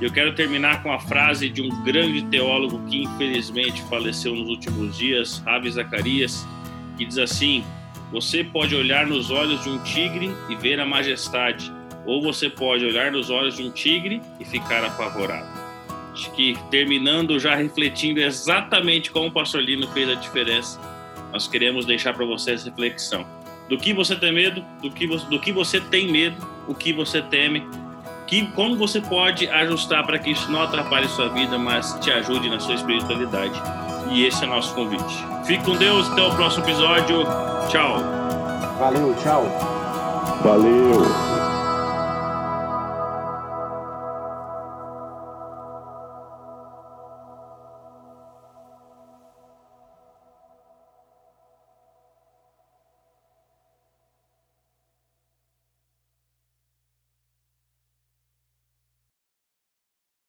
Eu 0.00 0.10
quero 0.10 0.34
terminar 0.34 0.82
com 0.82 0.92
a 0.92 0.98
frase 0.98 1.48
de 1.48 1.62
um 1.62 1.84
grande 1.84 2.22
teólogo 2.24 2.82
que 2.88 3.04
infelizmente 3.04 3.82
faleceu 3.82 4.34
nos 4.34 4.48
últimos 4.48 4.98
dias, 4.98 5.38
Ravi 5.44 5.70
Zacarias, 5.70 6.46
que 6.96 7.04
diz 7.04 7.18
assim: 7.18 7.64
Você 8.10 8.42
pode 8.42 8.74
olhar 8.74 9.06
nos 9.06 9.30
olhos 9.30 9.62
de 9.62 9.70
um 9.70 9.78
tigre 9.84 10.30
e 10.48 10.56
ver 10.56 10.80
a 10.80 10.86
majestade, 10.86 11.72
ou 12.04 12.20
você 12.20 12.50
pode 12.50 12.84
olhar 12.84 13.12
nos 13.12 13.30
olhos 13.30 13.56
de 13.56 13.62
um 13.62 13.70
tigre 13.70 14.20
e 14.40 14.44
ficar 14.44 14.84
apavorado. 14.84 15.63
Acho 16.14 16.30
que 16.30 16.56
terminando 16.70 17.40
já 17.40 17.56
refletindo 17.56 18.20
exatamente 18.20 19.10
como 19.10 19.26
o 19.26 19.32
pastor 19.32 19.60
Lino 19.60 19.88
fez 19.88 20.08
a 20.08 20.14
diferença, 20.14 20.80
nós 21.32 21.48
queremos 21.48 21.84
deixar 21.84 22.14
para 22.14 22.24
você 22.24 22.52
essa 22.52 22.70
reflexão. 22.70 23.26
Do 23.68 23.76
que 23.76 23.92
você 23.92 24.14
tem 24.14 24.32
medo, 24.32 24.64
do 24.80 24.92
que 24.92 25.08
você, 25.08 25.26
do 25.26 25.40
que 25.40 25.52
você 25.52 25.80
tem 25.80 26.12
medo, 26.12 26.36
o 26.68 26.74
que 26.74 26.92
você 26.92 27.20
teme, 27.20 27.66
que 28.28 28.46
como 28.52 28.76
você 28.76 29.00
pode 29.00 29.48
ajustar 29.48 30.06
para 30.06 30.16
que 30.16 30.30
isso 30.30 30.48
não 30.52 30.62
atrapalhe 30.62 31.08
sua 31.08 31.28
vida, 31.30 31.58
mas 31.58 31.98
te 32.00 32.12
ajude 32.12 32.48
na 32.48 32.60
sua 32.60 32.76
espiritualidade. 32.76 33.60
E 34.12 34.24
esse 34.24 34.44
é 34.44 34.46
o 34.46 34.50
nosso 34.50 34.72
convite. 34.72 35.16
Fique 35.44 35.64
com 35.64 35.76
Deus, 35.76 36.08
até 36.10 36.22
o 36.22 36.30
próximo 36.36 36.64
episódio. 36.64 37.24
Tchau. 37.68 37.98
Valeu, 38.78 39.16
tchau. 39.20 39.44
Valeu. 40.44 41.33